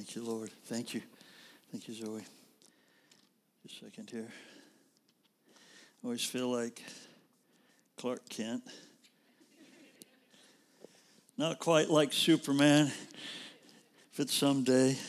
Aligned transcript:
Thank 0.00 0.16
you, 0.16 0.22
Lord. 0.24 0.50
Thank 0.64 0.94
you. 0.94 1.02
Thank 1.70 1.86
you, 1.86 1.92
Zoe. 1.92 2.22
Just 3.62 3.82
a 3.82 3.84
second 3.84 4.08
here. 4.08 4.28
I 5.52 6.06
always 6.06 6.24
feel 6.24 6.50
like 6.50 6.82
Clark 7.98 8.26
Kent. 8.30 8.62
Not 11.36 11.58
quite 11.58 11.90
like 11.90 12.14
Superman, 12.14 12.86
if 12.86 14.20
it's 14.20 14.32
someday. 14.32 14.96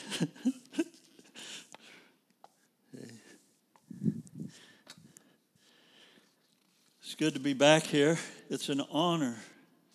It's 7.01 7.15
good 7.15 7.33
to 7.33 7.39
be 7.39 7.53
back 7.53 7.83
here. 7.83 8.17
It's 8.49 8.67
an 8.67 8.81
honor 8.91 9.37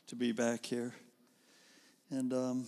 to 0.07 0.17
be 0.17 0.33
back 0.33 0.65
here. 0.65 0.95
And 2.11 2.33
um, 2.33 2.67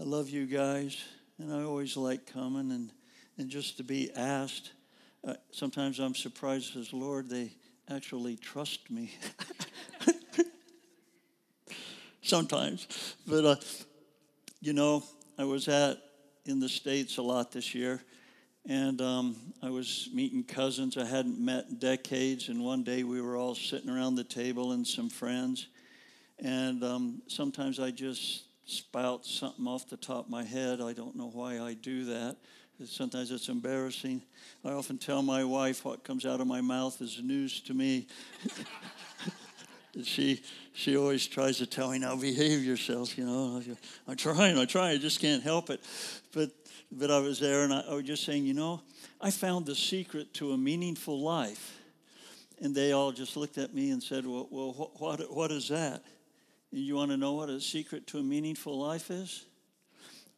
I 0.00 0.04
love 0.04 0.30
you 0.30 0.46
guys, 0.46 0.96
and 1.40 1.52
I 1.52 1.64
always 1.64 1.96
like 1.96 2.32
coming 2.32 2.70
and, 2.70 2.92
and 3.36 3.50
just 3.50 3.78
to 3.78 3.82
be 3.82 4.12
asked. 4.14 4.70
Uh, 5.26 5.34
sometimes 5.50 5.98
I'm 5.98 6.14
surprised 6.14 6.76
as 6.76 6.92
Lord, 6.92 7.28
they 7.28 7.50
actually 7.90 8.36
trust 8.36 8.92
me. 8.92 9.10
sometimes. 12.22 13.16
But, 13.26 13.44
uh, 13.44 13.56
you 14.60 14.72
know, 14.72 15.02
I 15.36 15.42
was 15.42 15.66
at 15.66 15.98
in 16.46 16.60
the 16.60 16.68
States 16.68 17.16
a 17.16 17.22
lot 17.22 17.50
this 17.50 17.74
year, 17.74 18.00
and 18.68 19.00
um, 19.00 19.34
I 19.64 19.70
was 19.70 20.10
meeting 20.14 20.44
cousins 20.44 20.96
I 20.96 21.06
hadn't 21.06 21.44
met 21.44 21.66
in 21.70 21.78
decades. 21.78 22.50
And 22.50 22.62
one 22.62 22.84
day 22.84 23.02
we 23.02 23.20
were 23.20 23.36
all 23.36 23.56
sitting 23.56 23.90
around 23.90 24.14
the 24.14 24.22
table 24.22 24.70
and 24.70 24.86
some 24.86 25.10
friends. 25.10 25.66
And 26.38 26.84
um, 26.84 27.22
sometimes 27.26 27.80
I 27.80 27.90
just 27.90 28.44
spout 28.68 29.24
something 29.24 29.66
off 29.66 29.88
the 29.88 29.96
top 29.96 30.26
of 30.26 30.30
my 30.30 30.44
head. 30.44 30.80
I 30.80 30.92
don't 30.92 31.16
know 31.16 31.30
why 31.32 31.58
I 31.58 31.74
do 31.74 32.04
that. 32.06 32.36
Sometimes 32.84 33.30
it's 33.30 33.48
embarrassing. 33.48 34.22
I 34.64 34.70
often 34.70 34.98
tell 34.98 35.22
my 35.22 35.42
wife 35.42 35.84
what 35.84 36.04
comes 36.04 36.24
out 36.24 36.40
of 36.40 36.46
my 36.46 36.60
mouth 36.60 37.00
is 37.00 37.20
news 37.22 37.60
to 37.62 37.74
me. 37.74 38.06
she 40.04 40.40
she 40.74 40.96
always 40.96 41.26
tries 41.26 41.58
to 41.58 41.66
tell 41.66 41.90
me 41.90 41.98
now 41.98 42.14
behave 42.14 42.62
yourself 42.62 43.18
you 43.18 43.26
know 43.26 43.60
i'm 44.06 44.16
trying 44.16 44.56
i 44.56 44.64
try 44.64 44.90
i 44.90 44.98
just 44.98 45.18
can't 45.20 45.42
help 45.42 45.70
it 45.70 45.80
but 46.32 46.50
but 46.92 47.10
i 47.10 47.18
was 47.18 47.40
there 47.40 47.62
and 47.62 47.72
I, 47.72 47.80
I 47.80 47.94
was 47.94 48.04
just 48.04 48.24
saying 48.24 48.44
you 48.44 48.54
know 48.54 48.80
i 49.20 49.30
found 49.30 49.66
the 49.66 49.74
secret 49.74 50.32
to 50.34 50.52
a 50.52 50.58
meaningful 50.58 51.20
life 51.20 51.80
and 52.60 52.76
they 52.76 52.92
all 52.92 53.10
just 53.10 53.36
looked 53.36 53.58
at 53.58 53.74
me 53.74 53.90
and 53.90 54.00
said 54.00 54.24
well, 54.24 54.46
well 54.50 54.72
what, 54.72 55.00
what, 55.00 55.34
what 55.34 55.50
is 55.50 55.68
that 55.68 56.04
you 56.70 56.94
want 56.96 57.10
to 57.10 57.16
know 57.16 57.34
what 57.34 57.48
a 57.48 57.60
secret 57.60 58.06
to 58.06 58.18
a 58.18 58.22
meaningful 58.22 58.78
life 58.78 59.10
is 59.10 59.46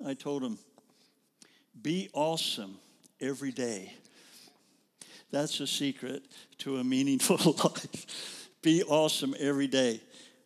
i 0.07 0.15
told 0.15 0.43
him, 0.43 0.59
be 1.83 2.09
awesome 2.13 2.77
every 3.21 3.53
day 3.53 3.93
that's 5.31 5.61
a 5.61 5.67
secret 5.67 6.23
to 6.59 6.79
a 6.79 6.85
meaningful 6.85 7.37
life 7.65 8.39
be 8.63 8.83
awesome 8.83 9.35
every 9.39 9.67
day. 9.67 10.01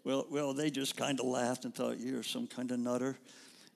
Well, 0.05 0.27
well, 0.31 0.55
they 0.55 0.71
just 0.71 0.97
kind 0.97 1.19
of 1.19 1.27
laughed 1.27 1.65
and 1.65 1.75
thought 1.75 1.99
you're 1.99 2.23
some 2.23 2.47
kind 2.47 2.71
of 2.71 2.79
nutter. 2.79 3.19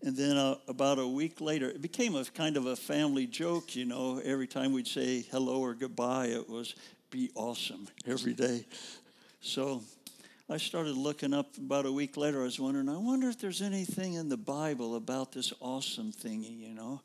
And 0.03 0.17
then 0.17 0.37
uh, 0.37 0.57
about 0.69 1.01
a 1.01 1.07
week 1.07 1.41
later, 1.41 1.69
it 1.69 1.83
became 1.83 2.15
a 2.15 2.25
kind 2.25 2.57
of 2.57 2.67
a 2.67 2.77
family 2.77 3.27
joke, 3.27 3.75
you 3.75 3.85
know. 3.85 4.21
Every 4.25 4.47
time 4.47 4.73
we'd 4.73 4.87
say 4.87 5.23
hello 5.23 5.61
or 5.61 5.75
goodbye, 5.75 6.27
it 6.27 6.49
was 6.49 6.77
be 7.11 7.31
awesome 7.35 7.89
every 8.07 8.33
day. 8.33 8.65
So 9.41 9.83
I 10.51 10.57
started 10.57 10.97
looking 10.97 11.35
up 11.35 11.59
about 11.59 11.85
a 11.85 11.93
week 11.93 12.17
later. 12.17 12.41
I 12.41 12.45
was 12.45 12.59
wondering, 12.59 12.89
I 12.89 12.97
wonder 12.97 13.29
if 13.29 13.39
there's 13.39 13.61
anything 13.61 14.15
in 14.15 14.31
the 14.31 14.39
Bible 14.39 14.97
about 14.97 15.33
this 15.33 15.53
awesome 15.61 16.11
thingy, 16.11 16.59
you 16.59 16.73
know. 16.73 17.03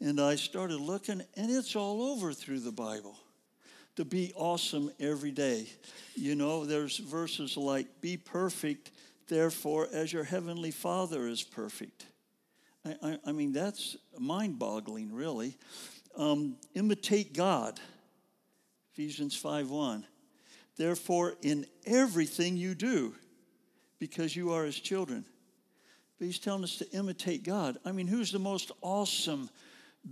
And 0.00 0.18
I 0.18 0.36
started 0.36 0.80
looking, 0.80 1.22
and 1.36 1.50
it's 1.50 1.76
all 1.76 2.00
over 2.00 2.32
through 2.32 2.60
the 2.60 2.72
Bible 2.72 3.18
to 3.96 4.06
be 4.06 4.32
awesome 4.36 4.90
every 4.98 5.32
day. 5.32 5.66
You 6.14 6.34
know, 6.34 6.64
there's 6.64 6.96
verses 6.96 7.58
like, 7.58 8.00
Be 8.00 8.16
perfect, 8.16 8.90
therefore, 9.28 9.88
as 9.92 10.10
your 10.10 10.24
heavenly 10.24 10.70
Father 10.70 11.28
is 11.28 11.42
perfect. 11.42 12.06
I, 12.86 12.96
I, 13.02 13.18
I 13.26 13.32
mean, 13.32 13.52
that's 13.52 13.98
mind 14.18 14.58
boggling, 14.58 15.12
really. 15.12 15.58
Um, 16.16 16.56
imitate 16.74 17.34
God, 17.34 17.78
Ephesians 18.94 19.36
5 19.36 19.68
1. 19.68 20.06
Therefore, 20.78 21.34
in 21.42 21.66
everything 21.84 22.56
you 22.56 22.74
do, 22.74 23.14
because 23.98 24.34
you 24.34 24.52
are 24.52 24.64
his 24.64 24.78
children. 24.78 25.24
But 26.18 26.26
he's 26.26 26.38
telling 26.38 26.64
us 26.64 26.78
to 26.78 26.90
imitate 26.92 27.44
God. 27.44 27.78
I 27.84 27.92
mean, 27.92 28.06
who's 28.06 28.32
the 28.32 28.38
most 28.38 28.72
awesome 28.80 29.50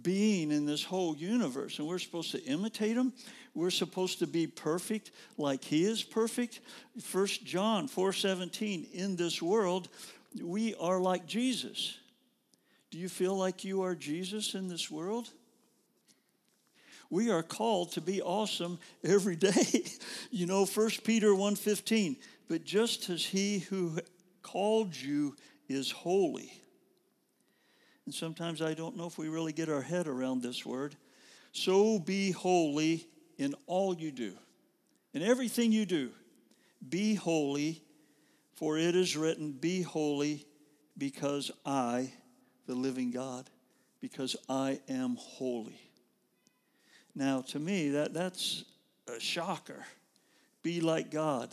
being 0.03 0.50
in 0.50 0.66
this 0.66 0.84
whole 0.84 1.16
universe? 1.16 1.78
And 1.78 1.88
we're 1.88 1.99
supposed 1.99 2.32
to 2.32 2.44
imitate 2.44 2.97
him 2.97 3.12
we're 3.56 3.71
supposed 3.71 4.19
to 4.19 4.26
be 4.26 4.47
perfect 4.47 5.12
like 5.38 5.65
he 5.65 5.84
is 5.84 6.03
perfect. 6.03 6.60
First 7.00 7.44
John 7.44 7.88
4:17 7.88 8.93
in 8.93 9.16
this 9.16 9.41
world 9.41 9.88
we 10.41 10.75
are 10.75 11.00
like 11.00 11.26
Jesus. 11.26 11.97
Do 12.91 12.99
you 12.99 13.09
feel 13.09 13.34
like 13.34 13.65
you 13.65 13.82
are 13.82 13.94
Jesus 13.94 14.55
in 14.55 14.69
this 14.69 14.91
world? 14.91 15.31
We 17.11 17.31
are 17.31 17.43
called 17.43 17.93
to 17.93 18.00
be 18.00 18.21
awesome 18.21 18.78
every 19.05 19.37
day. 19.37 19.84
you 20.31 20.47
know 20.47 20.67
1 20.67 20.91
Peter 21.05 21.28
1:15, 21.28 22.17
but 22.49 22.65
just 22.65 23.09
as 23.11 23.25
he 23.25 23.61
who 23.61 23.99
called 24.43 24.94
you 24.94 25.37
is 25.69 25.91
holy. 25.91 26.53
And 28.05 28.15
sometimes 28.15 28.62
I 28.62 28.75
don't 28.75 28.97
know 28.97 29.06
if 29.06 29.19
we 29.19 29.28
really 29.28 29.53
get 29.53 29.69
our 29.69 29.83
head 29.83 30.06
around 30.06 30.43
this 30.43 30.65
word. 30.65 30.97
So 31.53 31.99
be 31.99 32.31
holy 32.31 33.06
in 33.38 33.55
all 33.67 33.94
you 33.94 34.12
do, 34.12 34.34
in 35.12 35.23
everything 35.23 35.73
you 35.73 35.87
do, 35.87 36.11
be 36.88 37.15
holy, 37.15 37.83
for 38.55 38.78
it 38.78 38.94
is 38.94 39.17
written, 39.17 39.53
Be 39.53 39.83
holy 39.83 40.47
because 40.97 41.50
I, 41.65 42.12
the 42.67 42.75
living 42.75 43.11
God, 43.11 43.50
because 44.00 44.37
I 44.49 44.81
am 44.88 45.17
holy. 45.19 45.86
Now, 47.16 47.41
to 47.49 47.59
me, 47.59 47.88
that, 47.91 48.15
that's 48.15 48.65
a 49.09 49.19
shocker. 49.19 49.84
Be 50.62 50.81
like 50.81 51.10
God, 51.10 51.53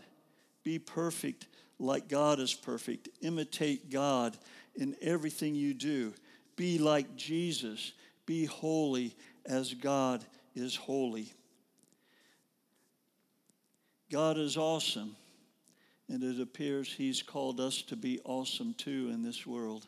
be 0.63 0.78
perfect 0.78 1.47
like 1.84 2.07
God 2.07 2.40
is 2.40 2.53
perfect, 2.53 3.09
imitate 3.22 3.90
God 3.90 4.38
in 4.75 4.96
everything 5.02 5.53
you 5.53 5.73
do, 5.73 6.13
be 6.56 6.78
like 6.78 7.16
Jesus, 7.16 7.94
be 8.25 8.46
holy 8.46 9.16
as 9.46 9.73
God 9.73 10.23
is 10.56 10.75
holy. 10.75 11.34
God 14.12 14.38
is 14.38 14.56
awesome, 14.57 15.16
and 16.07 16.23
it 16.23 16.41
appears 16.41 16.94
He's 16.94 17.22
called 17.22 17.59
us 17.59 17.81
to 17.84 17.96
be 17.96 18.19
awesome 18.23 18.73
too 18.75 19.09
in 19.12 19.23
this 19.23 19.46
world. 19.46 19.88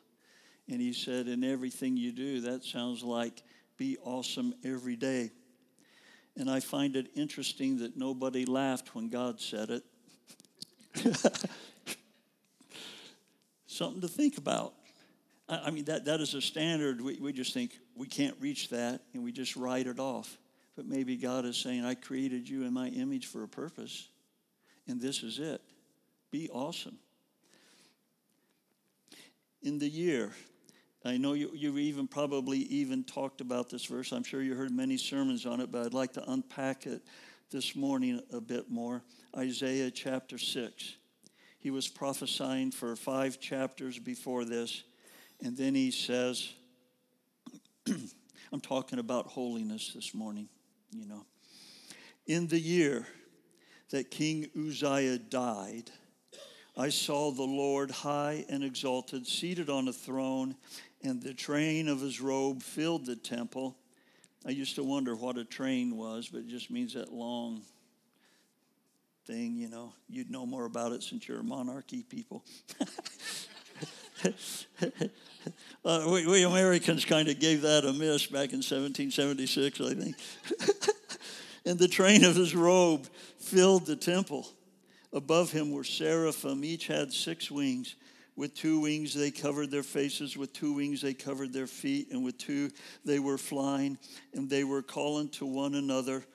And 0.67 0.81
He 0.81 0.93
said, 0.93 1.27
In 1.27 1.43
everything 1.43 1.95
you 1.95 2.11
do, 2.11 2.41
that 2.41 2.63
sounds 2.63 3.03
like 3.03 3.43
be 3.77 3.97
awesome 4.03 4.53
every 4.63 4.95
day. 4.95 5.31
And 6.37 6.49
I 6.49 6.59
find 6.59 6.95
it 6.95 7.07
interesting 7.15 7.79
that 7.79 7.95
nobody 7.95 8.45
laughed 8.45 8.93
when 8.93 9.09
God 9.09 9.39
said 9.39 9.69
it. 9.69 9.83
Something 13.67 14.01
to 14.01 14.07
think 14.07 14.37
about. 14.37 14.73
I 15.47 15.71
mean, 15.71 15.85
that, 15.85 16.05
that 16.05 16.21
is 16.21 16.33
a 16.33 16.41
standard. 16.41 16.99
We, 17.01 17.19
we 17.19 17.31
just 17.31 17.53
think 17.53 17.77
we 17.95 18.07
can't 18.07 18.35
reach 18.39 18.69
that 18.69 19.01
and 19.13 19.23
we 19.23 19.31
just 19.31 19.55
write 19.55 19.87
it 19.87 19.99
off. 19.99 20.37
But 20.75 20.85
maybe 20.87 21.15
God 21.15 21.45
is 21.45 21.55
saying, 21.55 21.85
I 21.85 21.93
created 21.93 22.49
you 22.49 22.63
in 22.63 22.73
my 22.73 22.87
image 22.87 23.27
for 23.27 23.43
a 23.43 23.47
purpose 23.47 24.09
and 24.87 25.01
this 25.01 25.23
is 25.23 25.39
it. 25.39 25.61
Be 26.31 26.49
awesome. 26.49 26.97
In 29.61 29.79
the 29.79 29.89
year, 29.89 30.31
I 31.05 31.17
know 31.17 31.33
you, 31.33 31.51
you 31.53 31.77
even 31.77 32.07
probably 32.07 32.57
even 32.59 33.03
talked 33.03 33.39
about 33.39 33.69
this 33.69 33.85
verse. 33.85 34.11
I'm 34.11 34.23
sure 34.23 34.41
you 34.41 34.55
heard 34.55 34.71
many 34.71 34.97
sermons 34.97 35.45
on 35.45 35.61
it, 35.61 35.71
but 35.71 35.85
I'd 35.85 35.93
like 35.93 36.13
to 36.13 36.31
unpack 36.31 36.87
it 36.87 37.03
this 37.51 37.75
morning 37.75 38.19
a 38.33 38.41
bit 38.41 38.71
more. 38.71 39.03
Isaiah 39.37 39.91
chapter 39.91 40.39
6. 40.39 40.95
He 41.59 41.69
was 41.69 41.87
prophesying 41.87 42.71
for 42.71 42.95
five 42.95 43.39
chapters 43.39 43.99
before 43.99 44.45
this, 44.45 44.83
and 45.43 45.55
then 45.55 45.75
he 45.75 45.91
says, 45.91 46.51
I'm 48.51 48.61
talking 48.61 48.97
about 48.97 49.27
holiness 49.27 49.91
this 49.93 50.15
morning, 50.15 50.49
you 50.91 51.05
know. 51.05 51.23
In 52.25 52.47
the 52.47 52.59
year, 52.59 53.05
that 53.91 54.09
King 54.09 54.47
Uzziah 54.57 55.19
died, 55.19 55.91
I 56.77 56.89
saw 56.89 57.31
the 57.31 57.43
Lord 57.43 57.89
high 57.89 58.45
and 58.49 58.63
exalted, 58.63 59.25
seated 59.25 59.69
on 59.69 59.87
a 59.87 59.93
throne, 59.93 60.55
and 61.01 61.21
the 61.21 61.33
train 61.33 61.87
of 61.87 62.01
his 62.01 62.19
robe 62.19 62.61
filled 62.61 63.05
the 63.05 63.15
temple. 63.15 63.77
I 64.45 64.49
used 64.49 64.75
to 64.75 64.83
wonder 64.83 65.15
what 65.15 65.37
a 65.37 65.45
train 65.45 65.95
was, 65.95 66.27
but 66.27 66.39
it 66.39 66.47
just 66.47 66.69
means 66.69 66.93
that 66.93 67.13
long 67.13 67.61
thing, 69.25 69.55
you 69.55 69.69
know. 69.69 69.93
You'd 70.09 70.29
know 70.29 70.45
more 70.45 70.65
about 70.65 70.91
it 70.91 71.01
since 71.01 71.27
you're 71.27 71.39
a 71.39 71.43
monarchy 71.43 72.03
people. 72.03 72.43
uh, 75.85 76.07
we, 76.11 76.27
we 76.27 76.43
Americans 76.43 77.05
kind 77.05 77.29
of 77.29 77.39
gave 77.39 77.61
that 77.61 77.85
a 77.85 77.93
miss 77.93 78.25
back 78.27 78.51
in 78.51 78.61
1776, 78.61 79.81
I 79.81 79.93
think. 79.93 80.15
and 81.65 81.79
the 81.79 81.87
train 81.87 82.23
of 82.25 82.35
his 82.35 82.53
robe 82.53 83.07
filled 83.39 83.85
the 83.85 83.95
temple. 83.95 84.47
Above 85.13 85.51
him 85.51 85.71
were 85.71 85.83
seraphim, 85.83 86.63
each 86.63 86.87
had 86.87 87.13
six 87.13 87.49
wings. 87.49 87.95
With 88.35 88.53
two 88.53 88.81
wings 88.81 89.13
they 89.13 89.31
covered 89.31 89.71
their 89.71 89.83
faces, 89.83 90.35
with 90.35 90.51
two 90.51 90.73
wings 90.73 91.01
they 91.01 91.13
covered 91.13 91.53
their 91.53 91.67
feet, 91.67 92.11
and 92.11 92.23
with 92.23 92.37
two 92.37 92.69
they 93.05 93.19
were 93.19 93.37
flying, 93.37 93.97
and 94.33 94.49
they 94.49 94.63
were 94.63 94.81
calling 94.81 95.29
to 95.29 95.45
one 95.45 95.75
another, 95.75 96.25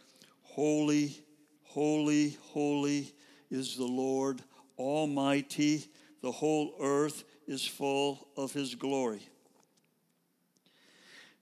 Holy, 0.43 1.15
holy, 1.63 2.37
holy 2.53 3.13
is 3.51 3.77
the 3.77 3.85
Lord 3.85 4.43
Almighty. 4.79 5.87
The 6.23 6.33
whole 6.33 6.75
earth 6.81 7.25
is 7.47 7.67
full 7.67 8.29
of 8.37 8.53
his 8.53 8.75
glory. 8.75 9.29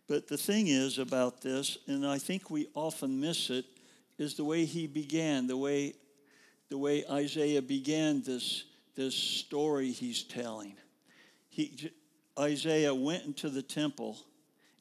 But 0.09 0.27
the 0.27 0.39
thing 0.39 0.69
is 0.69 0.99
about 0.99 1.43
this, 1.43 1.79
and 1.87 2.07
I 2.07 2.19
think 2.19 2.51
we 2.51 2.67
often 2.75 3.21
miss 3.21 3.51
it, 3.51 3.67
is 4.19 4.35
the 4.35 4.45
way 4.45 4.65
he 4.65 4.87
began, 4.87 5.47
the 5.47 5.57
way, 5.57 5.95
the 6.69 6.79
way 6.79 7.05
Isaiah 7.11 7.63
began 7.63 8.23
this 8.23 8.65
this 8.99 9.15
story 9.15 9.93
he's 9.93 10.25
telling. 10.25 10.75
He, 11.49 11.93
Isaiah 12.37 12.93
went 12.93 13.25
into 13.27 13.49
the 13.49 13.63
temple 13.63 14.19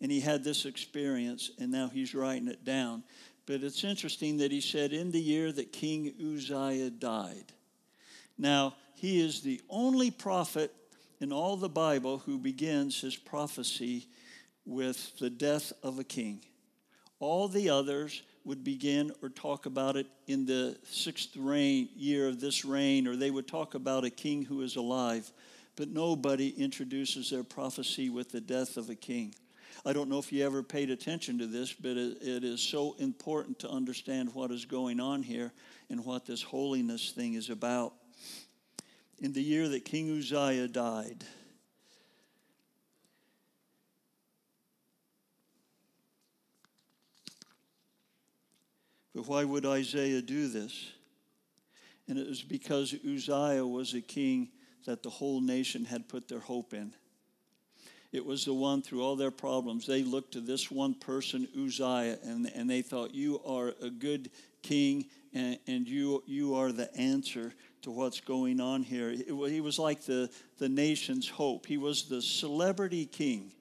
and 0.01 0.11
he 0.11 0.19
had 0.19 0.43
this 0.43 0.65
experience, 0.65 1.51
and 1.59 1.71
now 1.71 1.87
he's 1.87 2.15
writing 2.15 2.47
it 2.47 2.65
down. 2.65 3.03
But 3.45 3.63
it's 3.63 3.83
interesting 3.83 4.37
that 4.37 4.51
he 4.51 4.61
said, 4.61 4.91
in 4.91 5.11
the 5.11 5.21
year 5.21 5.51
that 5.51 5.71
King 5.71 6.13
Uzziah 6.19 6.89
died. 6.89 7.53
Now, 8.37 8.75
he 8.95 9.21
is 9.21 9.41
the 9.41 9.61
only 9.69 10.11
prophet 10.11 10.73
in 11.19 11.31
all 11.31 11.57
the 11.57 11.69
Bible 11.69 12.19
who 12.19 12.37
begins 12.37 13.01
his 13.01 13.15
prophecy 13.15 14.07
with 14.65 15.17
the 15.19 15.29
death 15.29 15.73
of 15.81 15.97
a 15.97 16.03
king. 16.03 16.41
All 17.19 17.47
the 17.47 17.69
others 17.69 18.21
would 18.47 18.63
begin 18.63 19.11
or 19.21 19.27
talk 19.27 19.65
about 19.65 19.97
it 19.97 20.07
in 20.25 20.45
the 20.45 20.77
sixth 20.89 21.35
reign, 21.35 21.89
year 21.97 22.29
of 22.29 22.39
this 22.39 22.63
reign, 22.63 23.05
or 23.05 23.17
they 23.17 23.29
would 23.29 23.47
talk 23.47 23.75
about 23.75 24.05
a 24.05 24.09
king 24.09 24.41
who 24.41 24.61
is 24.61 24.77
alive. 24.77 25.29
But 25.75 25.89
nobody 25.89 26.49
introduces 26.49 27.29
their 27.29 27.43
prophecy 27.43 28.09
with 28.09 28.31
the 28.31 28.39
death 28.39 28.77
of 28.77 28.89
a 28.89 28.95
king. 28.95 29.35
I 29.85 29.91
don't 29.91 30.09
know 30.09 30.17
if 30.17 30.31
you 30.31 30.45
ever 30.45 30.63
paid 30.63 30.89
attention 30.89 31.37
to 31.39 31.45
this, 31.45 31.73
but 31.73 31.97
it, 31.97 32.21
it 32.21 32.43
is 32.45 32.61
so 32.61 32.95
important 32.99 33.59
to 33.59 33.69
understand 33.69 34.33
what 34.33 34.49
is 34.49 34.63
going 34.63 35.01
on 35.01 35.23
here 35.23 35.51
and 35.89 36.05
what 36.05 36.25
this 36.25 36.41
holiness 36.41 37.11
thing 37.11 37.33
is 37.33 37.49
about. 37.49 37.93
In 39.19 39.33
the 39.33 39.43
year 39.43 39.67
that 39.67 39.83
King 39.83 40.17
Uzziah 40.17 40.69
died, 40.69 41.25
But 49.17 49.27
why 49.27 49.45
would 49.45 49.65
Isaiah 49.65 50.21
do 50.21 50.47
this? 50.47 50.91
And 52.07 52.19
it 52.19 52.27
was 52.27 52.43
because 52.43 52.93
Uzziah 52.93 53.65
was 53.65 53.95
a 53.95 54.01
king 54.01 54.49
that 54.85 55.01
the 55.01 55.09
whole 55.09 55.41
nation 55.41 55.85
had 55.85 56.07
put 56.07 56.27
their 56.27 56.39
hope 56.39 56.71
in. 56.71 56.93
It 58.11 58.23
was 58.23 58.45
the 58.45 58.53
one 58.53 58.83
through 58.83 59.01
all 59.01 59.15
their 59.15 59.31
problems. 59.31 59.87
They 59.87 60.03
looked 60.03 60.33
to 60.33 60.39
this 60.39 60.69
one 60.69 60.93
person, 60.93 61.47
Uzziah, 61.59 62.19
and, 62.23 62.47
and 62.53 62.69
they 62.69 62.83
thought, 62.83 63.15
You 63.15 63.41
are 63.43 63.73
a 63.81 63.89
good 63.89 64.29
king, 64.61 65.07
and, 65.33 65.57
and 65.65 65.87
you, 65.87 66.23
you 66.27 66.53
are 66.53 66.71
the 66.71 66.95
answer 66.95 67.55
to 67.81 67.89
what's 67.89 68.19
going 68.19 68.61
on 68.61 68.83
here. 68.83 69.09
He 69.09 69.61
was 69.61 69.79
like 69.79 70.01
the, 70.01 70.29
the 70.59 70.69
nation's 70.69 71.27
hope. 71.27 71.65
He 71.65 71.77
was 71.77 72.03
the 72.03 72.21
celebrity 72.21 73.07
king. 73.07 73.51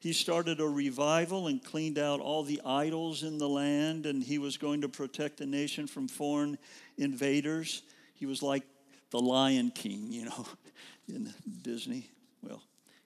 He 0.00 0.12
started 0.12 0.60
a 0.60 0.68
revival 0.68 1.48
and 1.48 1.62
cleaned 1.62 1.98
out 1.98 2.20
all 2.20 2.44
the 2.44 2.60
idols 2.64 3.24
in 3.24 3.38
the 3.38 3.48
land, 3.48 4.06
and 4.06 4.22
he 4.22 4.38
was 4.38 4.56
going 4.56 4.82
to 4.82 4.88
protect 4.88 5.38
the 5.38 5.46
nation 5.46 5.88
from 5.88 6.06
foreign 6.06 6.56
invaders. 6.96 7.82
He 8.14 8.24
was 8.24 8.42
like 8.42 8.62
the 9.10 9.18
Lion 9.18 9.72
King, 9.74 10.06
you 10.12 10.26
know, 10.26 10.46
in 11.08 11.34
Disney. 11.62 12.10
Well, 12.42 12.62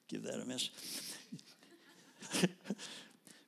give 0.09 0.23
that 0.25 0.41
a 0.41 0.45
miss. 0.45 0.69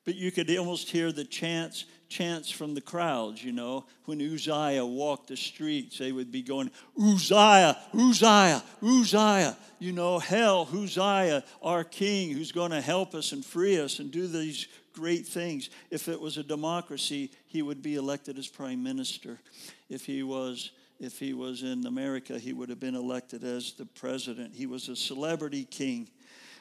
but 0.05 0.15
you 0.15 0.33
could 0.33 0.51
almost 0.57 0.91
hear 0.91 1.13
the 1.13 1.25
chants 1.25 1.85
chants 2.15 2.49
from 2.49 2.75
the 2.75 2.81
crowds, 2.81 3.43
you 3.43 3.51
know. 3.51 3.85
When 4.05 4.23
Uzziah 4.23 4.87
walked 4.87 5.29
the 5.29 5.37
streets, 5.37 5.99
they 5.99 6.13
would 6.13 6.31
be 6.31 6.43
going, 6.43 6.71
Uzziah, 6.97 7.77
Uzziah, 7.93 8.63
Uzziah. 8.81 9.57
You 9.81 9.93
know, 9.93 10.21
hell, 10.21 10.69
Uzziah, 10.73 11.43
our 11.61 11.83
king, 11.83 12.31
who's 12.31 12.53
going 12.53 12.71
to 12.71 12.81
help 12.81 13.17
us 13.17 13.33
and 13.33 13.45
free 13.45 13.81
us 13.81 13.99
and 13.99 14.13
do 14.13 14.29
these 14.29 14.69
great 14.93 15.27
things. 15.27 15.71
If 15.91 16.07
it 16.07 16.21
was 16.21 16.39
a 16.39 16.45
democracy, 16.45 17.33
he 17.49 17.63
would 17.63 17.83
be 17.83 17.97
elected 17.97 18.39
as 18.39 18.47
prime 18.47 18.83
minister. 18.83 19.41
If 19.89 20.07
he 20.07 20.23
was 20.23 20.71
if 21.01 21.19
he 21.19 21.35
was 21.35 21.65
in 21.65 21.85
America, 21.87 22.39
he 22.39 22.53
would 22.53 22.69
have 22.69 22.79
been 22.79 22.95
elected 22.95 23.43
as 23.43 23.73
the 23.73 23.85
president. 23.85 24.55
He 24.55 24.67
was 24.67 24.89
a 24.89 24.95
celebrity 24.95 25.65
king. 25.65 26.09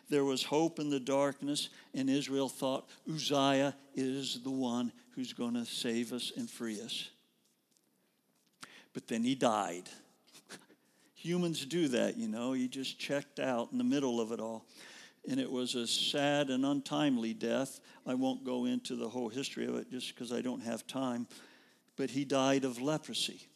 There 0.09 0.25
was 0.25 0.43
hope 0.43 0.79
in 0.79 0.89
the 0.89 0.99
darkness, 0.99 1.69
and 1.93 2.09
Israel 2.09 2.49
thought 2.49 2.89
Uzziah 3.11 3.75
is 3.95 4.41
the 4.43 4.51
one 4.51 4.91
who's 5.15 5.33
going 5.33 5.53
to 5.53 5.65
save 5.65 6.11
us 6.13 6.31
and 6.35 6.49
free 6.49 6.81
us. 6.81 7.09
But 8.93 9.07
then 9.07 9.23
he 9.23 9.35
died. 9.35 9.89
Humans 11.15 11.65
do 11.65 11.87
that, 11.89 12.17
you 12.17 12.27
know. 12.27 12.53
He 12.53 12.67
just 12.67 12.99
checked 12.99 13.39
out 13.39 13.69
in 13.71 13.77
the 13.77 13.83
middle 13.83 14.19
of 14.19 14.31
it 14.31 14.39
all. 14.39 14.65
And 15.27 15.39
it 15.39 15.49
was 15.49 15.75
a 15.75 15.87
sad 15.87 16.49
and 16.49 16.65
untimely 16.65 17.33
death. 17.33 17.79
I 18.05 18.13
won't 18.13 18.43
go 18.43 18.65
into 18.65 18.95
the 18.95 19.07
whole 19.07 19.29
history 19.29 19.65
of 19.65 19.75
it 19.75 19.89
just 19.89 20.13
because 20.13 20.33
I 20.33 20.41
don't 20.41 20.61
have 20.61 20.85
time. 20.85 21.27
But 21.95 22.09
he 22.09 22.25
died 22.25 22.65
of 22.65 22.81
leprosy. 22.81 23.47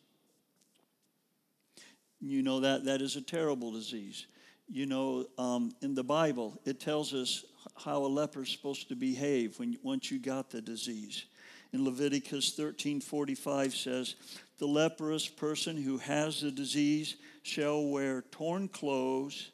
You 2.22 2.42
know 2.42 2.62
that 2.62 2.86
that 2.86 3.02
is 3.02 3.16
a 3.16 3.22
terrible 3.22 3.72
disease 3.72 4.26
you 4.70 4.86
know, 4.86 5.26
um, 5.38 5.74
in 5.82 5.96
the 5.96 6.04
Bible, 6.04 6.60
it 6.66 6.80
tells 6.80 7.14
us 7.14 7.46
how 7.78 8.06
a 8.06 8.08
leper 8.08 8.44
is 8.44 8.50
supposed 8.50 8.90
to 8.90 8.96
behave 8.96 9.60
when 9.60 9.78
once 9.84 10.12
you 10.12 10.20
got 10.20 10.50
the 10.50 10.62
disease. 10.62 11.26
In 11.74 11.84
Leviticus 11.84 12.52
13:45 12.52 13.76
says, 13.76 14.16
"The 14.58 14.68
leprous 14.68 15.28
person 15.28 15.82
who 15.82 15.98
has 15.98 16.42
the 16.42 16.52
disease 16.52 17.16
shall 17.44 17.84
wear 17.86 18.24
torn 18.32 18.68
clothes 18.68 19.52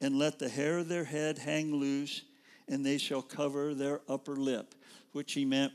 and 0.00 0.18
let 0.18 0.38
the 0.38 0.48
hair 0.48 0.78
of 0.78 0.88
their 0.88 1.04
head 1.04 1.38
hang 1.38 1.74
loose, 1.74 2.22
and 2.68 2.84
they 2.84 2.98
shall 2.98 3.22
cover 3.22 3.74
their 3.74 4.02
upper 4.08 4.36
lip," 4.36 4.74
which 5.12 5.32
he 5.34 5.44
meant 5.44 5.72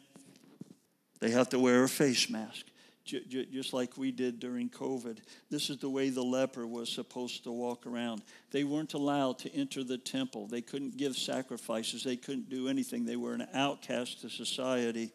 they 1.20 1.32
have 1.32 1.50
to 1.50 1.60
wear 1.60 1.84
a 1.84 1.90
face 1.90 2.30
mask 2.30 2.66
just 3.08 3.74
like 3.74 3.98
we 3.98 4.12
did 4.12 4.40
during 4.40 4.70
COVID. 4.70 5.20
This 5.50 5.70
is 5.70 5.78
the 5.78 5.90
way 5.90 6.10
the 6.10 6.24
leper 6.24 6.68
was 6.68 6.90
supposed 6.90 7.44
to 7.46 7.52
walk 7.52 7.88
around. 7.88 8.22
They 8.52 8.64
weren't 8.64 8.94
allowed 8.94 9.40
to 9.40 9.54
enter 9.54 9.84
the 9.84 9.98
temple, 9.98 10.48
they 10.48 10.62
couldn't 10.62 10.98
give 10.98 11.16
sacrifices, 11.16 12.04
they 12.04 12.18
couldn't 12.18 12.50
do 12.50 12.68
anything. 12.68 13.06
They 13.06 13.16
were 13.16 13.34
an 13.34 13.48
outcast 13.54 14.22
to 14.22 14.30
society. 14.30 15.12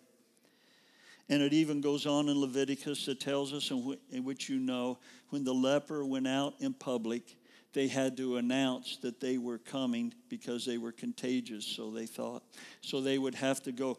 And 1.28 1.40
it 1.40 1.52
even 1.52 1.80
goes 1.80 2.04
on 2.04 2.28
in 2.28 2.38
Leviticus 2.38 3.06
that 3.06 3.20
tells 3.20 3.52
us, 3.52 3.70
in 3.70 4.24
which 4.24 4.48
you 4.48 4.58
know, 4.58 4.98
when 5.30 5.44
the 5.44 5.54
leper 5.54 6.04
went 6.04 6.26
out 6.26 6.54
in 6.60 6.74
public, 6.74 7.36
they 7.72 7.88
had 7.88 8.16
to 8.18 8.36
announce 8.36 8.98
that 8.98 9.20
they 9.20 9.38
were 9.38 9.58
coming 9.58 10.12
because 10.28 10.66
they 10.66 10.78
were 10.78 10.92
contagious, 10.92 11.64
so 11.64 11.90
they 11.90 12.06
thought. 12.06 12.42
So 12.82 13.00
they 13.00 13.18
would 13.18 13.34
have 13.36 13.62
to 13.62 13.72
go 13.72 13.98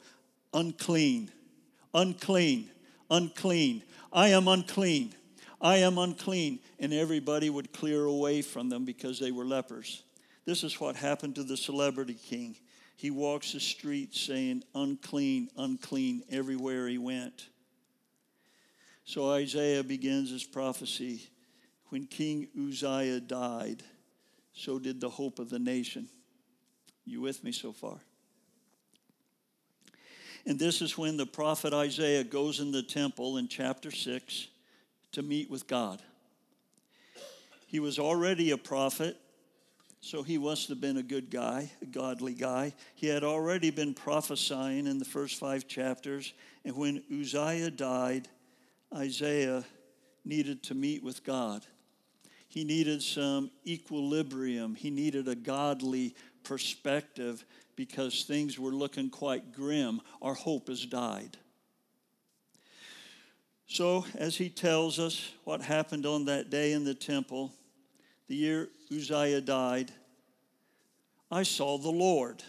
unclean, 0.53 1.31
unclean 1.93 2.69
unclean. 3.10 3.83
I 4.12 4.29
am 4.29 4.48
unclean. 4.48 5.13
I 5.62 5.77
am 5.77 5.98
unclean. 5.98 6.60
And 6.79 6.93
everybody 6.93 7.50
would 7.50 7.74
clear 7.74 8.05
away 8.05 8.41
from 8.41 8.69
them 8.69 8.86
because 8.86 9.19
they 9.19 9.31
were 9.31 9.45
lepers. 9.45 10.03
This 10.45 10.63
is 10.63 10.79
what 10.79 10.95
happened 10.95 11.36
to 11.36 11.43
the 11.43 11.57
celebrity 11.57 12.15
king. 12.15 12.55
He 12.95 13.12
walks 13.12 13.53
the 13.53 13.60
streets 13.60 14.19
saying, 14.19 14.63
unclean, 14.75 15.50
unclean, 15.57 16.24
everywhere 16.29 16.88
he 16.88 16.98
went. 16.98 17.50
So 19.05 19.31
Isaiah 19.31 19.83
begins 19.83 20.29
his 20.29 20.43
prophecy. 20.43 21.29
When 21.89 22.07
King 22.07 22.48
Uzziah 22.57 23.19
died, 23.19 23.83
so 24.53 24.79
did 24.79 25.01
the 25.01 25.10
hope 25.10 25.39
of 25.39 25.50
the 25.50 25.60
nation. 25.60 26.07
You 27.05 27.22
with 27.22 27.43
me 27.43 27.51
so 27.51 27.72
far? 27.72 28.00
And 30.45 30.59
this 30.59 30.81
is 30.81 30.97
when 30.97 31.15
the 31.17 31.25
prophet 31.25 31.73
Isaiah 31.73 32.23
goes 32.23 32.59
in 32.59 32.71
the 32.71 32.83
temple 32.83 33.38
in 33.38 33.47
chapter 33.47 33.91
6 33.91 34.47
to 35.13 35.21
meet 35.21 35.50
with 35.50 35.67
God. 35.67 36.01
He 37.67 37.79
was 37.79 37.97
already 37.97 38.51
a 38.51 38.57
prophet, 38.57 39.17
so 40.01 40.21
he 40.21 40.38
must 40.38 40.67
have 40.67 40.81
been 40.81 40.97
a 40.97 41.03
good 41.03 41.31
guy, 41.31 41.71
a 41.81 41.85
godly 41.85 42.33
guy. 42.33 42.73
He 42.93 43.07
had 43.07 43.23
already 43.23 43.71
been 43.71 43.93
prophesying 43.93 44.85
in 44.85 45.00
the 45.00 45.05
first 45.05 45.39
five 45.39 45.67
chapters. 45.67 46.33
And 46.65 46.75
when 46.75 47.03
Uzziah 47.12 47.71
died, 47.71 48.27
Isaiah 48.93 49.63
needed 50.25 50.62
to 50.63 50.75
meet 50.75 51.03
with 51.03 51.23
God. 51.23 51.65
He 52.47 52.63
needed 52.63 53.01
some 53.01 53.50
equilibrium. 53.65 54.75
He 54.75 54.91
needed 54.91 55.27
a 55.27 55.35
godly 55.35 56.15
perspective 56.43 57.45
because 57.75 58.24
things 58.24 58.60
were 58.60 58.72
looking 58.72 59.10
quite 59.10 59.53
grim. 59.53 60.01
Our 60.22 60.34
hope 60.34 60.68
has 60.68 60.86
died. 60.86 61.38
So, 63.68 64.06
as 64.15 64.36
he 64.36 64.50
tells 64.50 65.00
us 65.00 65.32
what 65.46 65.62
happened 65.62 66.06
on 66.06 66.25
that 66.25 66.50
day 66.50 66.74
in 66.74 66.84
the 66.84 66.94
temple, 66.94 67.51
the 68.27 68.36
year 68.36 68.70
Uzziah 68.92 69.42
died, 69.42 69.92
I 71.32 71.44
saw 71.44 71.77
the 71.80 71.89
Lord, 71.89 72.44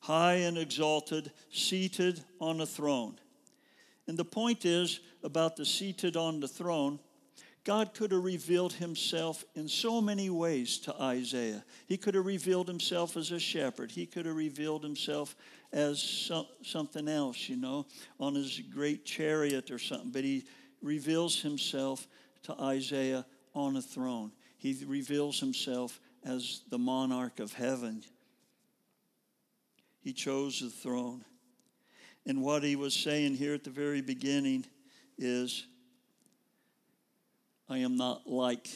high 0.00 0.34
and 0.34 0.58
exalted, 0.58 1.30
seated 1.52 2.24
on 2.40 2.60
a 2.60 2.66
throne. 2.66 3.16
And 4.08 4.18
the 4.18 4.24
point 4.24 4.64
is 4.64 4.98
about 5.22 5.56
the 5.56 5.64
seated 5.64 6.16
on 6.16 6.40
the 6.40 6.48
throne 6.48 6.98
God 7.64 7.94
could 7.94 8.10
have 8.10 8.24
revealed 8.24 8.72
himself 8.72 9.44
in 9.54 9.68
so 9.68 10.00
many 10.00 10.30
ways 10.30 10.78
to 10.78 11.00
Isaiah. 11.00 11.64
He 11.86 11.96
could 11.96 12.14
have 12.14 12.26
revealed 12.26 12.66
himself 12.66 13.16
as 13.16 13.30
a 13.30 13.38
shepherd. 13.38 13.92
He 13.92 14.04
could 14.04 14.26
have 14.26 14.34
revealed 14.34 14.82
himself 14.82 15.36
as 15.72 16.02
some, 16.02 16.46
something 16.62 17.06
else, 17.06 17.48
you 17.48 17.56
know, 17.56 17.86
on 18.18 18.34
his 18.34 18.60
great 18.74 19.04
chariot 19.04 19.70
or 19.70 19.78
something. 19.78 20.10
But 20.10 20.24
he 20.24 20.44
reveals 20.82 21.40
himself 21.40 22.08
to 22.44 22.60
Isaiah 22.60 23.24
on 23.54 23.76
a 23.76 23.82
throne. 23.82 24.32
He 24.58 24.84
reveals 24.84 25.38
himself 25.38 26.00
as 26.24 26.62
the 26.68 26.78
monarch 26.78 27.38
of 27.38 27.52
heaven. 27.52 28.02
He 30.00 30.12
chose 30.12 30.60
the 30.60 30.70
throne. 30.70 31.24
And 32.26 32.42
what 32.42 32.64
he 32.64 32.74
was 32.74 32.94
saying 32.94 33.36
here 33.36 33.54
at 33.54 33.62
the 33.62 33.70
very 33.70 34.00
beginning 34.00 34.64
is 35.16 35.66
I 37.72 37.78
am 37.78 37.96
not 37.96 38.26
like 38.26 38.68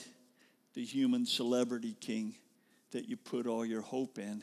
the 0.73 0.83
human 0.83 1.27
celebrity 1.27 1.95
king 2.01 2.35
that 2.93 3.07
you 3.07 3.19
put 3.19 3.47
all 3.47 3.63
your 3.63 3.83
hope 3.83 4.19
in. 4.19 4.43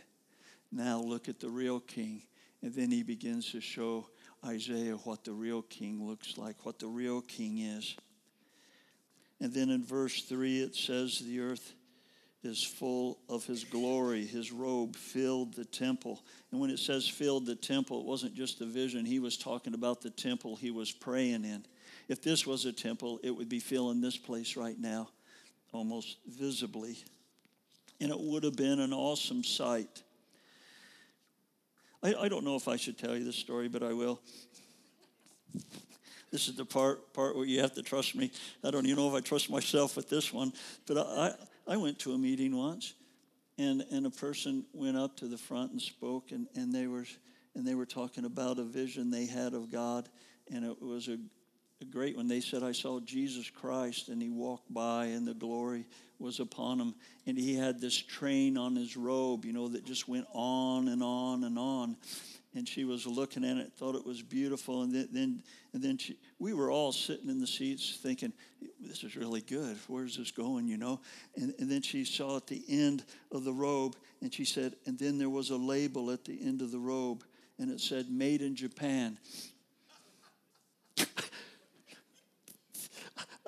Now 0.72 1.00
look 1.00 1.28
at 1.28 1.40
the 1.40 1.50
real 1.50 1.80
king. 1.80 2.22
And 2.62 2.72
then 2.72 2.92
he 2.92 3.02
begins 3.02 3.52
to 3.54 3.60
show 3.60 4.10
Isaiah 4.46 4.94
what 4.94 5.24
the 5.24 5.34
real 5.34 5.64
king 5.64 6.08
looks 6.08 6.38
like, 6.38 6.68
what 6.68 6.78
the 6.78 6.86
real 6.86 7.22
king 7.22 7.58
is. 7.58 7.96
And 9.42 9.52
then 9.52 9.72
in 9.72 9.84
verse 9.84 10.22
3, 10.22 10.62
it 10.62 10.76
says, 10.76 11.18
The 11.18 11.40
earth 11.40 11.74
is 12.44 12.64
full 12.64 13.20
of 13.30 13.46
his 13.46 13.64
glory. 13.64 14.26
His 14.26 14.52
robe 14.52 14.96
filled 14.96 15.54
the 15.54 15.66
temple. 15.66 16.22
And 16.52 16.60
when 16.60 16.70
it 16.70 16.80
says 16.80 17.08
filled 17.08 17.46
the 17.46 17.56
temple, 17.56 18.02
it 18.02 18.06
wasn't 18.06 18.36
just 18.36 18.62
a 18.62 18.66
vision. 18.66 19.06
He 19.06 19.20
was 19.20 19.38
talking 19.38 19.74
about 19.74 20.02
the 20.02 20.10
temple 20.10 20.56
he 20.56 20.72
was 20.72 20.92
praying 20.92 21.46
in. 21.46 21.66
If 22.10 22.22
this 22.22 22.46
was 22.46 22.66
a 22.66 22.74
temple, 22.74 23.20
it 23.24 23.32
would 23.32 23.50
be 23.50 23.60
filling 23.60 24.02
this 24.02 24.18
place 24.18 24.58
right 24.58 24.78
now 24.78 25.10
almost 25.72 26.18
visibly. 26.28 26.98
And 28.00 28.12
it 28.12 28.20
would 28.20 28.44
have 28.44 28.56
been 28.56 28.80
an 28.80 28.94
awesome 28.94 29.44
sight. 29.44 30.04
I, 32.02 32.14
I 32.14 32.30
don't 32.30 32.44
know 32.44 32.56
if 32.56 32.68
I 32.68 32.76
should 32.76 32.98
tell 32.98 33.18
you 33.18 33.24
this 33.24 33.36
story, 33.36 33.68
but 33.68 33.84
I 33.84 33.94
will. 33.94 34.22
This 36.32 36.48
is 36.48 36.56
the 36.56 36.66
part, 36.66 37.14
part 37.14 37.36
where 37.36 37.46
you 37.46 37.62
have 37.62 37.74
to 37.76 37.84
trust 37.84 38.16
me. 38.16 38.32
I 38.64 38.72
don't 38.72 38.86
even 38.86 38.98
know 38.98 39.08
if 39.08 39.14
I 39.14 39.22
trust 39.22 39.50
myself 39.50 39.96
with 39.96 40.10
this 40.10 40.34
one, 40.34 40.52
but 40.88 40.98
I, 40.98 41.34
I 41.68 41.78
went 41.78 42.00
to 42.00 42.14
a 42.14 42.18
meeting 42.18 42.56
once, 42.56 42.94
and, 43.58 43.86
and 43.92 44.06
a 44.06 44.10
person 44.10 44.66
went 44.74 44.98
up 44.98 45.18
to 45.18 45.28
the 45.28 45.38
front 45.38 45.72
and 45.72 45.82
spoke, 45.82 46.32
and, 46.32 46.48
and, 46.56 46.74
they 46.74 46.88
were, 46.88 47.06
and 47.56 47.66
they 47.66 47.76
were 47.76 47.86
talking 47.86 48.26
about 48.26 48.60
a 48.60 48.64
vision 48.64 49.10
they 49.10 49.26
had 49.26 49.54
of 49.54 49.72
God, 49.72 50.10
and 50.52 50.66
it 50.66 50.82
was 50.82 51.08
a, 51.08 51.18
a 51.82 51.86
great 51.86 52.16
one. 52.16 52.28
They 52.28 52.42
said, 52.42 52.64
I 52.64 52.72
saw 52.72 53.00
Jesus 53.00 53.50
Christ 53.50 54.10
and 54.10 54.22
he 54.22 54.30
walked 54.30 54.74
by 54.74 55.08
and 55.08 55.28
the 55.28 55.34
glory 55.34 55.86
was 56.20 56.40
upon 56.40 56.80
him. 56.80 56.96
And 57.26 57.38
he 57.38 57.56
had 57.56 57.82
this 57.82 57.98
train 57.98 58.58
on 58.58 58.76
his 58.76 58.96
robe, 58.96 59.46
you 59.46 59.54
know, 59.54 59.68
that 59.70 59.86
just 59.86 60.08
went 60.08 60.26
on 60.34 60.88
and 60.88 61.04
on 61.04 61.44
and 61.44 61.60
on. 61.60 61.98
And 62.56 62.70
she 62.70 62.86
was 62.86 63.08
looking 63.08 63.44
at 63.44 63.58
it, 63.58 63.74
thought 63.74 63.96
it 63.96 64.06
was 64.06 64.22
beautiful. 64.22 64.84
And 64.84 64.94
then, 64.94 65.10
then 65.12 65.44
and 65.74 65.82
then 65.82 65.98
she, 65.98 66.18
we 66.38 66.54
were 66.54 66.70
all 66.70 66.92
sitting 66.92 67.30
in 67.30 67.40
the 67.40 67.48
seats 67.48 67.98
thinking, 68.02 68.32
this 68.80 69.04
is 69.04 69.16
really 69.16 69.42
good. 69.42 69.78
Where's 69.88 70.18
this 70.18 70.30
going, 70.30 70.68
you 70.68 70.78
know? 70.78 71.00
And, 71.36 71.54
and 71.58 71.70
then 71.70 71.82
she 71.82 72.06
saw 72.06 72.38
at 72.38 72.46
the 72.46 72.64
end 72.70 73.06
of 73.32 73.44
the 73.44 73.54
robe, 73.54 73.96
and 74.22 74.32
she 74.32 74.46
said, 74.46 74.76
and 74.86 75.00
then 75.00 75.18
there 75.18 75.30
was 75.30 75.50
a 75.50 75.58
label 75.58 76.12
at 76.12 76.26
the 76.26 76.40
end 76.44 76.62
of 76.62 76.72
the 76.72 76.80
robe, 76.80 77.24
and 77.58 77.72
it 77.72 77.80
said, 77.80 78.12
made 78.12 78.42
in 78.42 78.56
Japan. 78.56 79.18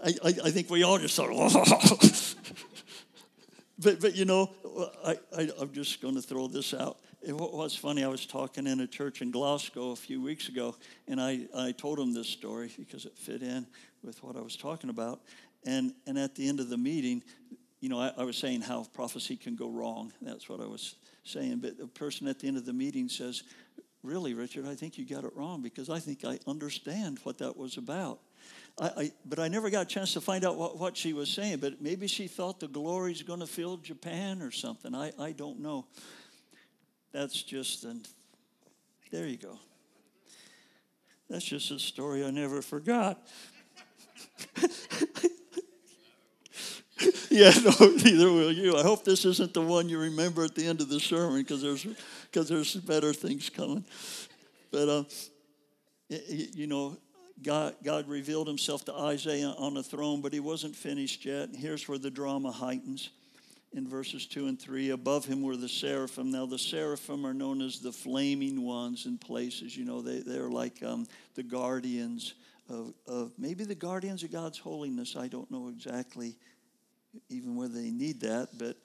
I, 0.04 0.14
I, 0.24 0.34
I 0.46 0.52
think 0.52 0.70
we 0.70 0.84
all 0.84 0.98
just 0.98 1.16
thought, 1.16 1.30
but, 3.80 4.00
but 4.02 4.16
you 4.16 4.26
know, 4.26 4.52
I, 5.04 5.18
I, 5.36 5.50
I'm 5.60 5.72
just 5.74 6.02
going 6.02 6.16
to 6.16 6.22
throw 6.22 6.48
this 6.48 6.74
out. 6.74 6.98
It 7.28 7.36
was 7.36 7.76
funny, 7.76 8.04
I 8.04 8.08
was 8.08 8.28
talking 8.28 8.68
in 8.68 8.82
a 8.82 8.86
church 8.88 9.24
in 9.24 9.32
Glasgow 9.32 9.90
a 9.90 9.96
few 9.96 10.22
weeks 10.22 10.48
ago, 10.48 10.76
and 11.08 11.20
I, 11.20 11.48
I 11.58 11.72
told 11.72 11.98
them 11.98 12.14
this 12.14 12.28
story 12.28 12.72
because 12.78 13.08
it 13.08 13.18
fit 13.18 13.42
in 13.42 13.66
with 14.04 14.22
what 14.24 14.36
I 14.36 14.42
was 14.42 14.56
talking 14.56 14.92
about. 14.92 15.22
And, 15.66 15.96
and 16.06 16.20
at 16.20 16.36
the 16.36 16.48
end 16.48 16.60
of 16.60 16.70
the 16.70 16.78
meeting, 16.78 17.24
you 17.80 17.90
know, 17.90 18.00
I, 18.00 18.12
I 18.16 18.26
was 18.26 18.38
saying 18.38 18.62
how 18.62 18.84
prophecy 18.94 19.38
can 19.38 19.56
go 19.56 19.72
wrong. 19.72 20.14
That's 20.22 20.48
what 20.48 20.60
I 20.62 20.68
was 20.68 20.98
saying. 21.24 21.62
But 21.62 21.80
the 21.80 21.88
person 21.88 22.28
at 22.28 22.38
the 22.38 22.48
end 22.48 22.58
of 22.58 22.66
the 22.68 22.74
meeting 22.74 23.10
says, 23.10 23.42
Really, 24.04 24.36
Richard, 24.36 24.68
I 24.68 24.76
think 24.76 25.00
you 25.00 25.04
got 25.04 25.24
it 25.24 25.36
wrong 25.36 25.64
because 25.64 25.90
I 25.90 25.98
think 25.98 26.24
I 26.24 26.38
understand 26.46 27.18
what 27.24 27.40
that 27.40 27.58
was 27.58 27.78
about. 27.78 28.20
I, 28.80 28.92
I, 28.96 29.12
but 29.26 29.40
I 29.40 29.48
never 29.48 29.72
got 29.72 29.82
a 29.82 29.86
chance 29.86 30.14
to 30.14 30.22
find 30.22 30.46
out 30.46 30.58
what, 30.58 30.78
what 30.78 30.96
she 30.96 31.14
was 31.14 31.28
saying. 31.28 31.58
But 31.58 31.82
maybe 31.82 32.06
she 32.06 32.28
thought 32.28 32.60
the 32.60 32.68
glory's 32.68 33.24
going 33.24 33.40
to 33.40 33.48
fill 33.48 33.78
Japan 33.78 34.44
or 34.44 34.52
something. 34.52 34.94
I, 34.94 35.12
I 35.20 35.32
don't 35.32 35.60
know. 35.60 35.88
That's 37.16 37.42
just 37.42 37.86
an. 37.86 38.02
There 39.10 39.26
you 39.26 39.38
go. 39.38 39.58
That's 41.30 41.46
just 41.46 41.72
a 41.72 41.80
story 41.80 42.26
I 42.26 42.30
never 42.30 42.62
forgot. 42.62 43.26
yeah, 47.30 47.54
no, 47.64 47.72
neither 48.04 48.30
will 48.34 48.52
you. 48.52 48.76
I 48.76 48.82
hope 48.82 49.06
this 49.06 49.24
isn't 49.24 49.54
the 49.54 49.62
one 49.62 49.88
you 49.88 49.98
remember 49.98 50.44
at 50.44 50.56
the 50.56 50.68
end 50.68 50.82
of 50.82 50.90
the 50.90 51.00
sermon 51.00 51.38
because 51.38 51.62
there's 51.62 51.88
because 52.30 52.50
there's 52.50 52.76
better 52.76 53.14
things 53.14 53.50
coming. 53.50 53.86
But 54.70 54.90
uh, 54.90 55.04
you 56.10 56.68
know, 56.68 56.98
God, 57.42 57.76
God 57.82 58.10
revealed 58.10 58.48
himself 58.48 58.84
to 58.86 58.94
Isaiah 58.94 59.56
on 59.58 59.76
the 59.76 59.84
throne, 59.84 60.20
but 60.20 60.34
he 60.34 60.42
wasn't 60.42 60.76
finished 60.76 61.24
yet. 61.24 61.48
Here's 61.56 61.88
where 61.88 61.98
the 61.98 62.12
drama 62.12 62.52
heightens 62.52 63.10
in 63.76 63.88
verses 63.88 64.26
2 64.26 64.48
and 64.48 64.60
3. 64.60 64.92
Above 64.92 65.26
him 65.26 65.42
were 65.42 65.58
the 65.58 65.70
seraphim. 65.70 66.32
Now, 66.32 66.46
the 66.46 66.58
seraphim 66.58 67.26
are 67.26 67.34
known 67.34 67.62
as 67.62 67.80
the 67.80 67.92
flaming 67.92 68.62
ones 68.62 69.06
in 69.06 69.18
places. 69.18 69.76
You 69.76 69.86
know, 69.86 70.02
they, 70.02 70.20
they're 70.20 70.50
like 70.50 70.82
um, 70.82 71.06
the 71.36 71.44
guardians 71.44 72.36
of, 72.70 72.94
of, 73.06 73.34
maybe 73.38 73.66
the 73.66 73.76
guardians 73.76 74.24
of 74.24 74.32
God's 74.32 74.58
holiness. 74.58 75.16
I 75.16 75.28
don't 75.28 75.52
know 75.52 75.68
exactly 75.68 76.38
even 77.30 77.56
whether 77.56 77.74
they 77.74 77.92
need 77.92 78.22
that, 78.22 78.50
but 78.58 78.78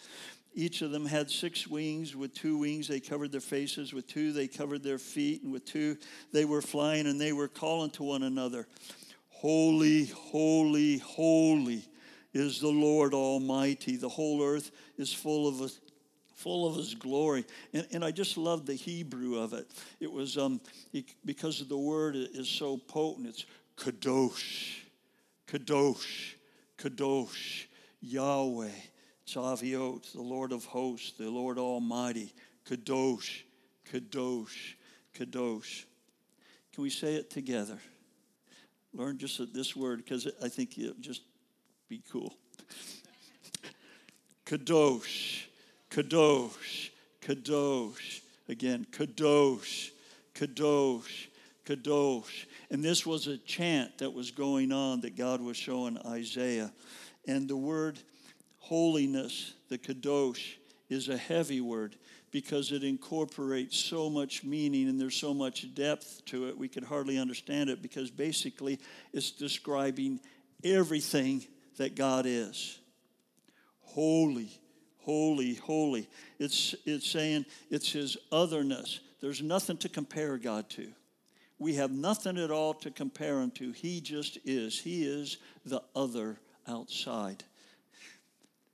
each 0.52 0.82
of 0.82 0.90
them 0.90 1.06
had 1.06 1.30
six 1.30 1.68
wings. 1.68 2.16
With 2.16 2.34
two 2.34 2.58
wings, 2.58 2.88
they 2.88 3.00
covered 3.00 3.30
their 3.30 3.40
faces. 3.40 3.94
With 3.94 4.08
two, 4.08 4.32
they 4.32 4.48
covered 4.48 4.82
their 4.82 4.98
feet. 4.98 5.42
And 5.44 5.52
with 5.52 5.64
two, 5.64 5.96
they 6.32 6.44
were 6.44 6.62
flying 6.62 7.06
and 7.06 7.20
they 7.20 7.32
were 7.32 7.48
calling 7.48 7.90
to 7.90 8.02
one 8.02 8.24
another 8.24 8.66
Holy, 9.28 10.04
holy, 10.04 10.98
holy 10.98 11.84
is 12.32 12.60
the 12.60 12.68
Lord 12.68 13.14
Almighty. 13.14 13.96
The 13.96 14.08
whole 14.08 14.42
earth 14.42 14.70
is 14.96 15.12
full 15.12 15.48
of 15.48 15.60
a, 15.60 15.68
full 16.34 16.66
of 16.66 16.76
his 16.76 16.94
glory. 16.94 17.44
And, 17.72 17.86
and 17.92 18.04
I 18.04 18.10
just 18.10 18.36
love 18.36 18.66
the 18.66 18.74
Hebrew 18.74 19.38
of 19.38 19.52
it. 19.52 19.70
It 20.00 20.10
was 20.10 20.38
um, 20.38 20.60
it, 20.92 21.06
because 21.24 21.66
the 21.66 21.78
word 21.78 22.16
is 22.16 22.48
so 22.48 22.76
potent. 22.76 23.28
It's 23.28 23.46
kadosh, 23.76 24.80
kadosh, 25.46 26.34
kadosh, 26.78 27.64
Yahweh. 28.00 28.70
Tzaviot, 29.30 30.12
the 30.12 30.22
Lord 30.22 30.50
of 30.50 30.64
hosts, 30.64 31.12
the 31.16 31.30
Lord 31.30 31.56
Almighty, 31.56 32.34
Kadosh, 32.68 33.42
Kadosh, 33.90 34.74
Kadosh. 35.14 35.84
Can 36.72 36.82
we 36.82 36.90
say 36.90 37.14
it 37.14 37.30
together? 37.30 37.78
Learn 38.92 39.18
just 39.18 39.40
this 39.54 39.76
word 39.76 40.04
because 40.04 40.26
I 40.42 40.48
think 40.48 40.76
it'll 40.78 40.94
just 41.00 41.22
be 41.90 42.02
cool. 42.12 42.32
Kadosh, 44.46 45.42
Kadosh, 45.90 46.90
Kadosh. 47.20 48.20
Again, 48.48 48.86
Kadosh, 48.92 49.90
Kadosh, 50.32 51.26
Kadosh. 51.66 52.46
And 52.70 52.84
this 52.84 53.04
was 53.04 53.26
a 53.26 53.38
chant 53.38 53.98
that 53.98 54.14
was 54.14 54.30
going 54.30 54.70
on 54.70 55.00
that 55.00 55.16
God 55.16 55.40
was 55.40 55.56
showing 55.56 55.98
Isaiah. 56.06 56.72
And 57.26 57.48
the 57.48 57.56
word 57.56 57.98
holiness, 58.58 59.54
the 59.68 59.76
kadosh, 59.76 60.54
is 60.88 61.08
a 61.08 61.16
heavy 61.16 61.60
word 61.60 61.96
because 62.30 62.70
it 62.70 62.84
incorporates 62.84 63.76
so 63.76 64.08
much 64.08 64.44
meaning 64.44 64.88
and 64.88 65.00
there's 65.00 65.16
so 65.16 65.34
much 65.34 65.74
depth 65.74 66.24
to 66.26 66.46
it, 66.46 66.56
we 66.56 66.68
could 66.68 66.84
hardly 66.84 67.18
understand 67.18 67.68
it 67.68 67.82
because 67.82 68.12
basically 68.12 68.78
it's 69.12 69.32
describing 69.32 70.20
everything 70.62 71.44
that 71.76 71.94
God 71.94 72.26
is. 72.26 72.78
holy, 73.82 74.50
holy, 74.98 75.54
holy. 75.54 76.08
It's, 76.38 76.74
it's 76.84 77.08
saying 77.10 77.46
it's 77.70 77.92
his 77.92 78.16
otherness. 78.30 79.00
There's 79.20 79.42
nothing 79.42 79.76
to 79.78 79.88
compare 79.88 80.38
God 80.38 80.70
to. 80.70 80.88
We 81.58 81.74
have 81.74 81.90
nothing 81.90 82.38
at 82.38 82.50
all 82.50 82.72
to 82.74 82.90
compare 82.90 83.40
him 83.40 83.50
to. 83.52 83.72
He 83.72 84.00
just 84.00 84.38
is. 84.44 84.78
He 84.78 85.04
is 85.04 85.36
the 85.64 85.82
other 85.94 86.38
outside. 86.66 87.44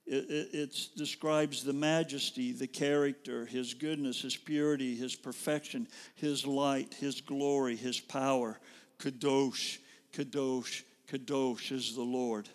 It, 0.07 0.55
it, 0.55 0.89
describes 0.97 1.65
the 1.65 1.73
majesty, 1.73 2.53
the 2.53 2.69
character, 2.69 3.45
his 3.45 3.75
goodness, 3.75 4.23
his 4.23 4.37
purity, 4.37 4.95
his 4.95 5.17
perfection, 5.17 5.89
his 6.15 6.47
light, 6.47 6.95
his 6.95 7.21
glory, 7.21 7.75
his 7.75 7.99
power. 7.99 8.61
Kadosh, 9.01 9.79
Kadosh, 10.13 10.83
Kadosh 11.11 11.73
is 11.73 11.97
the 11.97 12.03
Lord. 12.03 12.49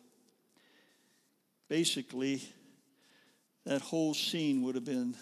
Basically, 1.71 2.43
that 3.65 3.79
whole 3.79 4.13
scene 4.13 4.61
would 4.63 4.75
have 4.75 4.83
been 4.83 5.15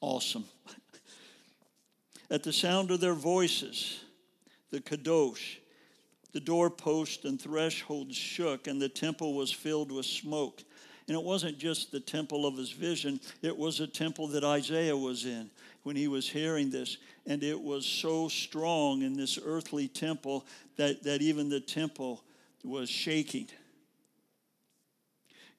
awesome. 0.00 0.44
At 2.32 2.42
the 2.42 2.52
sound 2.52 2.90
of 2.90 2.98
their 2.98 3.14
voices, 3.14 4.00
the 4.72 4.80
Kadosh, 4.80 5.58
the 6.32 6.40
doorpost 6.40 7.24
and 7.24 7.40
threshold 7.40 8.12
shook, 8.12 8.66
and 8.66 8.82
the 8.82 8.88
temple 8.88 9.34
was 9.34 9.52
filled 9.52 9.92
with 9.92 10.06
smoke. 10.06 10.64
And 11.06 11.16
it 11.16 11.22
wasn't 11.22 11.58
just 11.58 11.92
the 11.92 12.00
temple 12.00 12.44
of 12.44 12.56
his 12.56 12.72
vision, 12.72 13.20
it 13.40 13.56
was 13.56 13.78
a 13.78 13.86
temple 13.86 14.26
that 14.26 14.42
Isaiah 14.42 14.96
was 14.96 15.26
in 15.26 15.48
when 15.84 15.94
he 15.94 16.08
was 16.08 16.28
hearing 16.28 16.70
this. 16.70 16.96
And 17.24 17.44
it 17.44 17.60
was 17.62 17.86
so 17.86 18.26
strong 18.26 19.02
in 19.02 19.16
this 19.16 19.38
earthly 19.44 19.86
temple 19.86 20.44
that, 20.76 21.04
that 21.04 21.22
even 21.22 21.48
the 21.48 21.60
temple 21.60 22.24
was 22.64 22.90
shaking. 22.90 23.46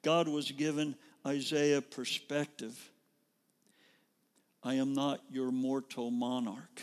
God 0.08 0.30
was 0.30 0.50
given 0.54 0.96
Isaiah 1.26 1.82
perspective. 1.82 2.80
I 4.64 4.76
am 4.76 4.94
not 4.94 5.20
your 5.30 5.52
mortal 5.52 6.12
monarch 6.12 6.82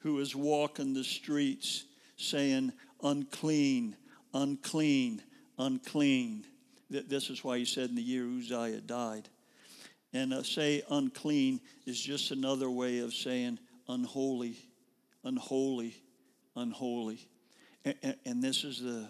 who 0.00 0.20
is 0.20 0.36
walking 0.36 0.92
the 0.92 1.02
streets 1.02 1.84
saying, 2.18 2.74
unclean, 3.02 3.96
unclean, 4.34 5.22
unclean. 5.58 6.44
This 6.90 7.30
is 7.30 7.42
why 7.42 7.56
he 7.56 7.64
said 7.64 7.88
in 7.88 7.96
the 7.96 8.02
year 8.02 8.26
Uzziah 8.26 8.82
died. 8.82 9.30
And 10.12 10.34
uh, 10.34 10.42
say 10.42 10.82
unclean 10.90 11.58
is 11.86 11.98
just 11.98 12.32
another 12.32 12.68
way 12.68 12.98
of 12.98 13.14
saying 13.14 13.58
unholy, 13.88 14.58
unholy, 15.24 15.94
unholy. 16.54 17.26
And, 17.82 18.16
and 18.26 18.42
this 18.42 18.62
is 18.62 18.82
the, 18.82 19.08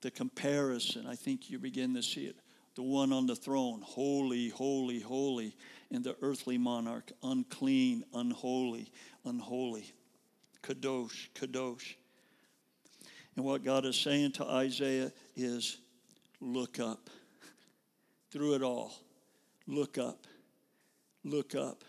the 0.00 0.10
comparison. 0.10 1.06
I 1.06 1.14
think 1.14 1.50
you 1.50 1.58
begin 1.58 1.94
to 1.94 2.02
see 2.02 2.24
it. 2.26 2.36
The 2.76 2.82
one 2.82 3.12
on 3.12 3.26
the 3.26 3.36
throne, 3.36 3.82
holy, 3.82 4.48
holy, 4.48 5.00
holy. 5.00 5.56
And 5.90 6.04
the 6.04 6.16
earthly 6.22 6.56
monarch, 6.56 7.10
unclean, 7.22 8.04
unholy, 8.14 8.92
unholy. 9.24 9.92
Kadosh, 10.62 11.28
Kadosh. 11.34 11.94
And 13.36 13.44
what 13.44 13.64
God 13.64 13.84
is 13.84 13.96
saying 13.96 14.32
to 14.32 14.44
Isaiah 14.44 15.12
is 15.36 15.78
look 16.40 16.78
up. 16.78 17.10
Through 18.30 18.54
it 18.54 18.62
all, 18.62 18.92
look 19.66 19.98
up. 19.98 20.26
Look 21.24 21.54
up. 21.54 21.84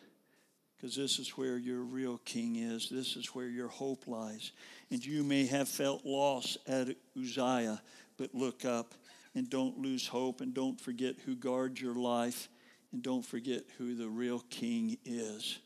Because 0.75 0.96
this 0.96 1.20
is 1.20 1.38
where 1.38 1.58
your 1.58 1.82
real 1.82 2.20
king 2.25 2.56
is. 2.56 2.89
This 2.89 3.15
is 3.15 3.27
where 3.36 3.48
your 3.48 3.68
hope 3.68 4.08
lies. 4.08 4.51
And 4.89 5.06
you 5.06 5.24
may 5.24 5.46
have 5.46 5.70
felt 5.70 6.03
lost 6.06 6.58
at 6.68 6.96
Uzziah, 7.15 7.80
but 8.18 8.34
look 8.34 8.65
up 8.65 8.94
and 9.36 9.50
don't 9.50 9.77
lose 9.77 10.08
hope 10.08 10.41
and 10.41 10.53
don't 10.53 10.80
forget 10.80 11.15
who 11.25 11.36
guards 11.36 11.82
your 11.82 11.96
life 11.96 12.50
and 12.91 13.01
don't 13.01 13.25
forget 13.25 13.63
who 13.77 13.96
the 13.96 14.10
real 14.10 14.44
king 14.50 14.98
is. 15.06 15.60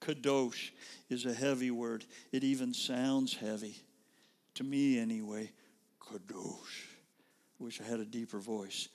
Kadosh 0.00 0.70
is 1.08 1.26
a 1.26 1.34
heavy 1.34 1.70
word. 1.70 2.04
It 2.32 2.44
even 2.44 2.72
sounds 2.72 3.34
heavy. 3.36 3.76
To 4.54 4.64
me, 4.64 4.98
anyway. 4.98 5.50
Kadosh. 6.00 6.86
I 7.60 7.64
Wish 7.64 7.80
I 7.80 7.84
had 7.84 8.00
a 8.00 8.04
deeper 8.04 8.38
voice. 8.38 8.88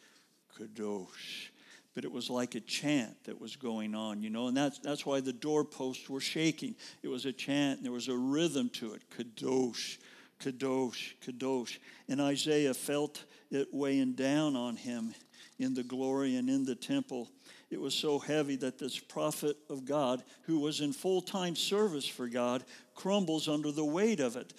Kadosh. 0.59 1.49
But 1.93 2.03
it 2.03 2.11
was 2.11 2.29
like 2.29 2.55
a 2.55 2.59
chant 2.59 3.23
that 3.25 3.39
was 3.39 3.55
going 3.55 3.95
on, 3.95 4.21
you 4.21 4.29
know, 4.29 4.47
and 4.47 4.57
that's, 4.57 4.79
that's 4.79 5.05
why 5.05 5.21
the 5.21 5.31
doorposts 5.31 6.09
were 6.09 6.19
shaking. 6.19 6.75
It 7.03 7.07
was 7.07 7.25
a 7.25 7.31
chant, 7.31 7.77
and 7.77 7.85
there 7.85 7.93
was 7.93 8.09
a 8.09 8.17
rhythm 8.17 8.69
to 8.69 8.93
it. 8.93 9.01
Kadosh, 9.17 9.97
Kadosh, 10.39 11.13
Kadosh. 11.25 11.77
And 12.07 12.21
Isaiah 12.21 12.73
felt 12.73 13.23
it 13.51 13.67
weighing 13.71 14.13
down 14.13 14.55
on 14.55 14.75
him 14.75 15.13
in 15.59 15.73
the 15.73 15.83
glory 15.83 16.35
and 16.35 16.49
in 16.49 16.65
the 16.65 16.75
temple 16.75 17.29
it 17.71 17.81
was 17.81 17.95
so 17.95 18.19
heavy 18.19 18.55
that 18.57 18.77
this 18.77 18.99
prophet 18.99 19.57
of 19.69 19.85
God, 19.85 20.23
who 20.43 20.59
was 20.59 20.81
in 20.81 20.93
full 20.93 21.21
time 21.21 21.55
service 21.55 22.07
for 22.07 22.27
God, 22.27 22.63
crumbles 22.93 23.47
under 23.47 23.71
the 23.71 23.83
weight 23.83 24.19
of 24.19 24.35
it, 24.35 24.53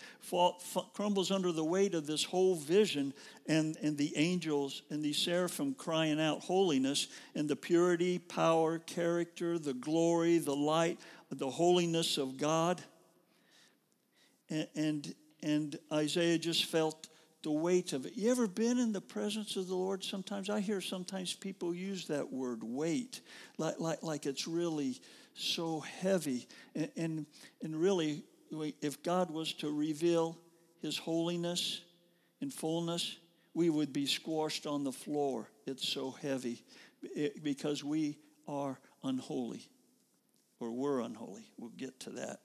crumbles 0.92 1.30
under 1.30 1.52
the 1.52 1.64
weight 1.64 1.94
of 1.94 2.06
this 2.06 2.24
whole 2.24 2.56
vision 2.56 3.14
and, 3.46 3.76
and 3.80 3.96
the 3.96 4.12
angels 4.16 4.82
and 4.90 5.02
the 5.02 5.12
seraphim 5.12 5.72
crying 5.74 6.20
out 6.20 6.40
holiness 6.40 7.06
and 7.34 7.48
the 7.48 7.56
purity, 7.56 8.18
power, 8.18 8.80
character, 8.80 9.58
the 9.58 9.74
glory, 9.74 10.38
the 10.38 10.56
light, 10.56 10.98
the 11.30 11.50
holiness 11.50 12.18
of 12.18 12.36
God. 12.36 12.82
And, 14.50 14.68
and, 14.74 15.14
and 15.46 15.78
Isaiah 15.92 16.38
just 16.38 16.64
felt 16.64 17.06
the 17.44 17.52
weight 17.52 17.92
of 17.92 18.04
it. 18.04 18.16
You 18.16 18.32
ever 18.32 18.48
been 18.48 18.80
in 18.80 18.92
the 18.92 19.00
presence 19.00 19.54
of 19.54 19.68
the 19.68 19.76
Lord? 19.76 20.02
Sometimes 20.02 20.50
I 20.50 20.58
hear 20.58 20.80
sometimes 20.80 21.34
people 21.34 21.72
use 21.72 22.08
that 22.08 22.32
word 22.32 22.64
weight, 22.64 23.20
like, 23.56 23.78
like, 23.78 24.02
like 24.02 24.26
it's 24.26 24.48
really 24.48 25.00
so 25.34 25.78
heavy. 25.78 26.48
And, 26.74 26.90
and, 26.96 27.26
and 27.62 27.76
really, 27.80 28.24
if 28.82 29.04
God 29.04 29.30
was 29.30 29.52
to 29.54 29.70
reveal 29.70 30.36
his 30.82 30.98
holiness 30.98 31.80
in 32.40 32.50
fullness, 32.50 33.16
we 33.54 33.70
would 33.70 33.92
be 33.92 34.06
squashed 34.06 34.66
on 34.66 34.82
the 34.82 34.90
floor. 34.90 35.48
It's 35.64 35.88
so 35.88 36.10
heavy 36.10 36.64
because 37.44 37.84
we 37.84 38.18
are 38.48 38.80
unholy, 39.04 39.68
or 40.58 40.72
we're 40.72 41.02
unholy. 41.02 41.44
We'll 41.56 41.70
get 41.70 42.00
to 42.00 42.10
that 42.10 42.40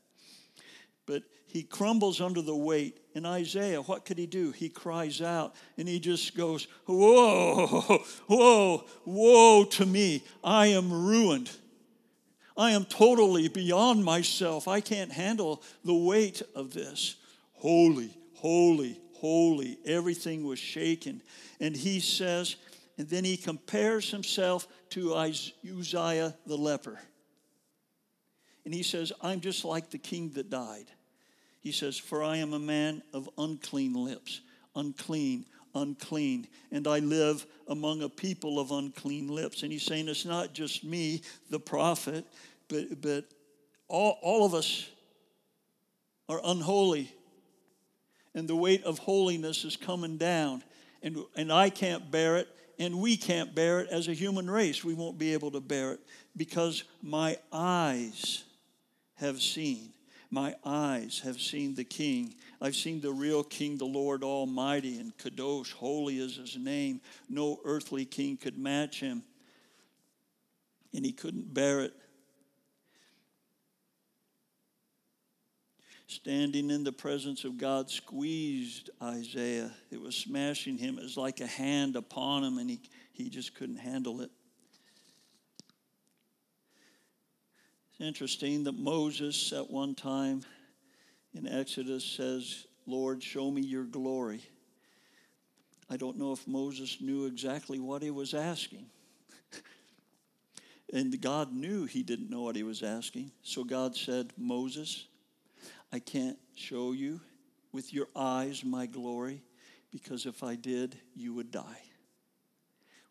but 1.12 1.24
he 1.46 1.64
crumbles 1.64 2.22
under 2.22 2.42
the 2.42 2.56
weight. 2.56 2.98
In 3.14 3.26
Isaiah, 3.26 3.82
what 3.82 4.06
could 4.06 4.18
he 4.18 4.28
do? 4.28 4.52
He 4.52 4.70
cries 4.70 5.22
out 5.22 5.54
and 5.78 5.86
he 5.86 6.00
just 6.00 6.38
goes, 6.38 6.70
Whoa, 6.86 8.02
whoa, 8.28 8.86
woe 9.04 9.66
to 9.66 9.86
me. 9.86 10.24
I 10.42 10.68
am 10.68 10.90
ruined. 10.90 11.52
I 12.56 12.72
am 12.72 12.86
totally 12.86 13.50
beyond 13.50 14.06
myself. 14.06 14.70
I 14.70 14.80
can't 14.80 15.12
handle 15.12 15.62
the 15.84 15.94
weight 15.94 16.42
of 16.56 16.74
this. 16.74 17.18
Holy, 17.56 18.18
holy, 18.36 19.02
holy. 19.16 19.80
Everything 19.86 20.46
was 20.46 20.60
shaken. 20.60 21.22
And 21.60 21.76
he 21.76 22.00
says, 22.00 22.56
and 22.98 23.10
then 23.10 23.26
he 23.26 23.36
compares 23.36 24.10
himself 24.10 24.66
to 24.92 25.14
Uzziah 25.16 26.38
the 26.46 26.58
leper. 26.58 27.00
And 28.64 28.74
he 28.74 28.84
says, 28.84 29.12
I'm 29.22 29.42
just 29.42 29.66
like 29.66 29.90
the 29.90 29.98
king 29.98 30.30
that 30.36 30.50
died. 30.50 30.86
He 31.62 31.72
says, 31.72 31.98
For 31.98 32.24
I 32.24 32.38
am 32.38 32.54
a 32.54 32.60
man 32.60 33.04
of 33.14 33.30
unclean 33.38 33.94
lips, 33.94 34.42
unclean, 34.76 35.46
unclean, 35.76 36.48
and 36.72 36.88
I 36.88 37.00
live 37.00 37.46
among 37.68 38.02
a 38.02 38.10
people 38.10 38.60
of 38.60 38.72
unclean 38.72 39.28
lips. 39.28 39.64
And 39.64 39.72
he's 39.72 39.84
saying 39.84 40.10
it's 40.10 40.26
not 40.26 40.54
just 40.54 40.84
me, 40.84 41.22
the 41.50 41.60
prophet, 41.60 42.26
but, 42.68 43.02
but 43.02 43.26
all, 43.88 44.18
all 44.22 44.46
of 44.46 44.54
us 44.54 44.90
are 46.28 46.42
unholy. 46.44 47.14
And 48.34 48.48
the 48.48 48.56
weight 48.56 48.84
of 48.84 48.98
holiness 48.98 49.64
is 49.64 49.78
coming 49.78 50.18
down. 50.18 50.64
And, 51.04 51.18
and 51.36 51.52
I 51.52 51.70
can't 51.70 52.10
bear 52.10 52.38
it, 52.38 52.48
and 52.80 53.00
we 53.00 53.18
can't 53.18 53.54
bear 53.54 53.82
it 53.82 53.90
as 53.90 54.08
a 54.08 54.14
human 54.14 54.50
race. 54.50 54.84
We 54.84 54.94
won't 54.94 55.20
be 55.20 55.34
able 55.34 55.52
to 55.52 55.60
bear 55.60 55.94
it 55.94 56.00
because 56.36 56.86
my 57.04 57.38
eyes 57.52 58.44
have 59.16 59.42
seen. 59.42 59.94
My 60.34 60.56
eyes 60.64 61.22
have 61.26 61.42
seen 61.42 61.76
the 61.76 61.84
King. 61.84 62.36
I've 62.62 62.76
seen 62.76 63.02
the 63.02 63.12
real 63.12 63.44
King, 63.44 63.78
the 63.78 63.86
Lord 63.86 64.24
Almighty, 64.24 64.98
and 64.98 65.16
Kadosh, 65.18 65.74
holy 65.74 66.20
is 66.20 66.38
his 66.38 66.58
name. 66.58 67.02
No 67.30 67.60
earthly 67.66 68.06
king 68.06 68.38
could 68.38 68.58
match 68.58 69.02
him. 69.02 69.24
And 70.94 71.06
he 71.06 71.12
couldn't 71.12 71.54
bear 71.54 71.82
it. 71.82 71.94
Standing 76.08 76.72
in 76.72 76.86
the 76.86 76.92
presence 76.94 77.44
of 77.44 77.58
God 77.58 77.90
squeezed 77.90 78.90
Isaiah. 79.02 79.72
It 79.92 80.00
was 80.00 80.16
smashing 80.16 80.78
him. 80.78 80.98
It 80.98 81.04
was 81.04 81.18
like 81.18 81.42
a 81.42 81.48
hand 81.48 81.98
upon 81.98 82.46
him, 82.46 82.58
and 82.58 82.70
he, 82.70 82.80
he 83.12 83.30
just 83.30 83.54
couldn't 83.54 83.78
handle 83.78 84.22
it. 84.22 84.32
Interesting 88.02 88.64
that 88.64 88.78
Moses 88.78 89.54
at 89.54 89.70
one 89.70 89.96
time 89.96 90.44
in 91.34 91.48
Exodus 91.48 92.04
says, 92.04 92.66
Lord, 92.86 93.22
show 93.24 93.52
me 93.52 93.62
your 93.62 93.84
glory. 93.84 94.42
I 95.90 95.98
don't 95.98 96.18
know 96.18 96.32
if 96.32 96.48
Moses 96.48 96.98
knew 97.00 97.26
exactly 97.26 97.80
what 97.80 98.02
he 98.02 98.10
was 98.10 98.34
asking. 98.34 98.86
and 100.94 101.22
God 101.22 101.54
knew 101.54 101.86
he 101.86 102.02
didn't 102.02 102.30
know 102.30 102.42
what 102.42 102.56
he 102.56 102.64
was 102.64 102.82
asking. 102.82 103.32
So 103.44 103.64
God 103.64 103.96
said, 103.96 104.34
Moses, 104.38 105.08
I 105.94 106.00
can't 106.00 106.38
show 106.56 106.94
you 106.94 107.22
with 107.72 107.94
your 107.94 108.08
eyes 108.16 108.64
my 108.66 108.86
glory, 108.86 109.42
because 109.92 110.26
if 110.26 110.44
I 110.44 110.56
did, 110.56 110.98
you 111.16 111.34
would 111.34 111.52
die. 111.52 111.84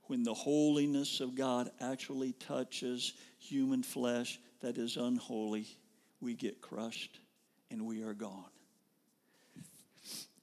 When 0.04 0.22
the 0.22 0.34
holiness 0.34 1.20
of 1.20 1.34
God 1.34 1.70
actually 1.80 2.32
touches 2.32 3.14
human 3.38 3.82
flesh 3.82 4.38
that 4.60 4.78
is 4.78 4.96
unholy, 4.96 5.66
we 6.20 6.34
get 6.34 6.60
crushed 6.60 7.18
and 7.70 7.86
we 7.86 8.02
are 8.02 8.14
gone. 8.14 8.44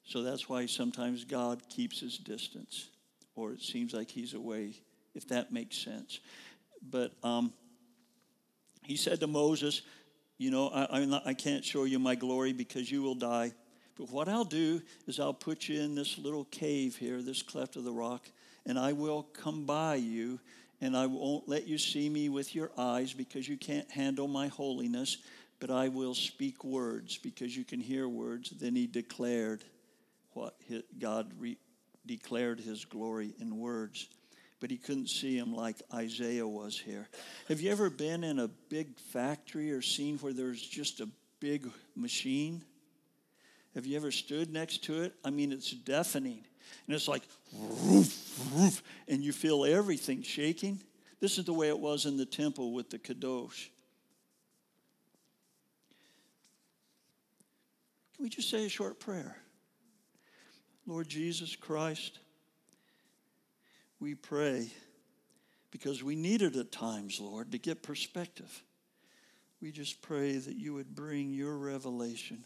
So 0.06 0.22
that's 0.22 0.48
why 0.48 0.66
sometimes 0.68 1.26
God 1.26 1.62
keeps 1.70 2.00
his 2.00 2.18
distance, 2.18 2.90
or 3.36 3.52
it 3.52 3.62
seems 3.62 3.94
like 3.94 4.10
he's 4.10 4.34
away, 4.34 4.76
if 5.14 5.28
that 5.28 5.52
makes 5.52 5.78
sense. 5.78 6.22
But 6.82 7.12
um, 7.24 7.52
he 8.84 8.96
said 8.96 9.20
to 9.20 9.28
Moses, 9.28 9.82
You 10.38 10.50
know, 10.50 10.70
I, 10.74 11.04
not, 11.04 11.28
I 11.28 11.34
can't 11.34 11.64
show 11.64 11.84
you 11.84 12.00
my 12.00 12.16
glory 12.16 12.54
because 12.54 12.90
you 12.90 13.02
will 13.02 13.16
die. 13.16 13.52
But 13.98 14.10
what 14.10 14.30
I'll 14.30 14.46
do 14.46 14.82
is 15.08 15.20
I'll 15.20 15.34
put 15.34 15.68
you 15.68 15.82
in 15.82 15.96
this 15.96 16.18
little 16.18 16.46
cave 16.46 16.96
here, 16.96 17.22
this 17.22 17.42
cleft 17.42 17.76
of 17.76 17.84
the 17.84 17.92
rock, 17.92 18.26
and 18.66 18.80
I 18.80 18.94
will 18.94 19.24
come 19.24 19.66
by 19.66 19.96
you, 19.96 20.40
and 20.82 20.96
I 20.96 21.08
won't 21.08 21.50
let 21.50 21.68
you 21.68 21.78
see 21.78 22.10
me 22.10 22.30
with 22.30 22.54
your 22.54 22.72
eyes 22.78 23.14
because 23.14 23.48
you 23.48 23.58
can't 23.58 23.90
handle 23.90 24.28
my 24.28 24.48
holiness, 24.48 25.18
but 25.60 25.72
I 25.72 25.88
will 25.88 26.14
speak 26.14 26.64
words 26.64 27.18
because 27.18 27.56
you 27.58 27.64
can 27.64 27.80
hear 27.80 28.08
words. 28.08 28.52
Then 28.52 28.76
he 28.76 28.86
declared 28.86 29.64
what 30.34 30.56
God 31.00 31.32
re- 31.40 31.58
declared 32.06 32.60
his 32.60 32.86
glory 32.86 33.34
in 33.40 33.58
words, 33.58 34.08
but 34.60 34.70
he 34.70 34.78
couldn't 34.78 35.10
see 35.10 35.38
him 35.38 35.54
like 35.54 35.82
Isaiah 35.94 36.48
was 36.48 36.80
here. 36.80 37.08
Have 37.48 37.60
you 37.60 37.72
ever 37.72 37.90
been 37.90 38.24
in 38.24 38.40
a 38.40 38.48
big 38.48 39.00
factory 39.00 39.72
or 39.72 39.82
seen 39.82 40.18
where 40.20 40.34
there's 40.34 40.62
just 40.62 41.00
a 41.00 41.10
big 41.40 41.68
machine? 41.96 42.64
Have 43.74 43.86
you 43.86 43.98
ever 43.98 44.12
stood 44.12 44.52
next 44.52 44.84
to 44.86 45.02
it? 45.04 45.14
I 45.26 45.32
mean, 45.32 45.52
it's 45.52 45.72
deafening. 45.72 46.46
And 46.86 46.96
it's 46.96 47.08
like, 47.08 47.24
roof, 47.54 48.40
roof, 48.54 48.84
and 49.08 49.24
you 49.24 49.32
feel 49.32 49.66
everything 49.66 50.22
shaking. 50.22 50.80
This 51.20 51.38
is 51.38 51.46
the 51.46 51.54
way 51.54 51.68
it 51.70 51.80
was 51.80 52.06
in 52.06 52.18
the 52.18 52.26
temple 52.26 52.74
with 52.74 52.90
the 52.90 53.00
Kadosh. 53.00 53.70
Can 58.16 58.24
we 58.24 58.30
just 58.30 58.50
say 58.50 58.66
a 58.66 58.70
short 58.70 59.00
prayer? 59.00 59.38
Lord 60.86 61.08
Jesus 61.08 61.56
Christ, 61.56 62.20
we 64.00 64.16
pray 64.16 64.72
because 65.70 66.02
we 66.02 66.16
need 66.16 66.42
it 66.42 66.56
at 66.56 66.72
times, 66.72 67.20
Lord, 67.20 67.52
to 67.52 67.58
get 67.58 67.84
perspective. 67.84 68.64
We 69.62 69.72
just 69.72 70.02
pray 70.02 70.38
that 70.38 70.56
you 70.56 70.74
would 70.76 70.96
bring 70.96 71.32
your 71.32 71.58
revelation 71.58 72.44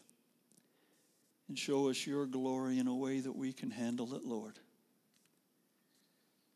and 1.51 1.59
show 1.59 1.89
us 1.89 2.07
your 2.07 2.25
glory 2.25 2.79
in 2.79 2.87
a 2.87 2.95
way 2.95 3.19
that 3.19 3.35
we 3.35 3.51
can 3.51 3.71
handle 3.71 4.15
it, 4.15 4.23
Lord. 4.23 4.57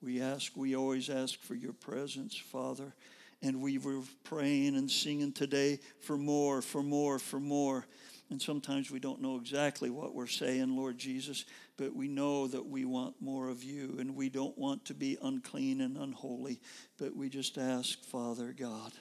We 0.02 0.22
ask, 0.22 0.56
we 0.56 0.74
always 0.74 1.10
ask 1.10 1.38
for 1.42 1.54
your 1.54 1.74
presence, 1.74 2.38
Father. 2.38 2.94
And 3.42 3.62
we 3.62 3.78
were 3.78 4.00
praying 4.24 4.78
and 4.78 4.90
singing 4.90 5.34
today 5.34 5.82
for 6.00 6.18
more, 6.18 6.62
for 6.62 6.82
more, 6.82 7.20
for 7.20 7.42
more. 7.42 7.86
And 8.30 8.42
sometimes 8.42 8.90
we 8.90 9.02
don't 9.02 9.22
know 9.22 9.36
exactly 9.36 9.90
what 9.90 10.16
we're 10.16 10.28
saying, 10.28 10.74
Lord 10.74 10.98
Jesus, 10.98 11.44
but 11.76 11.94
we 11.94 12.08
know 12.08 12.48
that 12.48 12.66
we 12.66 12.86
want 12.86 13.16
more 13.20 13.50
of 13.50 13.66
you 13.66 13.98
and 14.00 14.16
we 14.16 14.30
don't 14.30 14.58
want 14.58 14.86
to 14.86 14.94
be 14.94 15.18
unclean 15.22 15.82
and 15.82 15.98
unholy. 15.98 16.62
But 16.98 17.14
we 17.14 17.28
just 17.28 17.58
ask, 17.58 18.02
Father 18.06 18.56
God, 18.58 18.94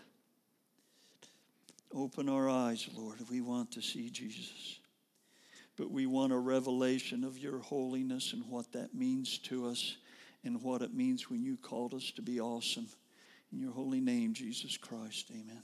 open 1.95 2.29
our 2.29 2.51
eyes, 2.51 2.89
Lord. 2.97 3.19
We 3.31 3.41
want 3.41 3.71
to 3.75 3.81
see 3.81 4.11
Jesus. 4.11 4.81
But 5.77 5.91
we 5.91 6.07
want 6.07 6.33
a 6.33 6.39
revelation 6.39 7.25
of 7.25 7.39
your 7.39 7.59
holiness 7.59 8.33
and 8.33 8.45
what 8.49 8.73
that 8.73 8.95
means 8.95 9.39
to 9.39 9.67
us 9.67 9.97
and 10.45 10.63
what 10.63 10.83
it 10.83 10.95
means 10.95 11.29
when 11.29 11.43
you 11.43 11.57
called 11.57 11.95
us 11.95 12.13
to 12.13 12.23
be 12.23 12.41
awesome. 12.41 12.87
In 13.53 13.61
your 13.61 13.73
holy 13.73 14.01
name, 14.01 14.35
Jesus 14.35 14.77
Christ, 14.77 15.31
amen. 15.31 15.63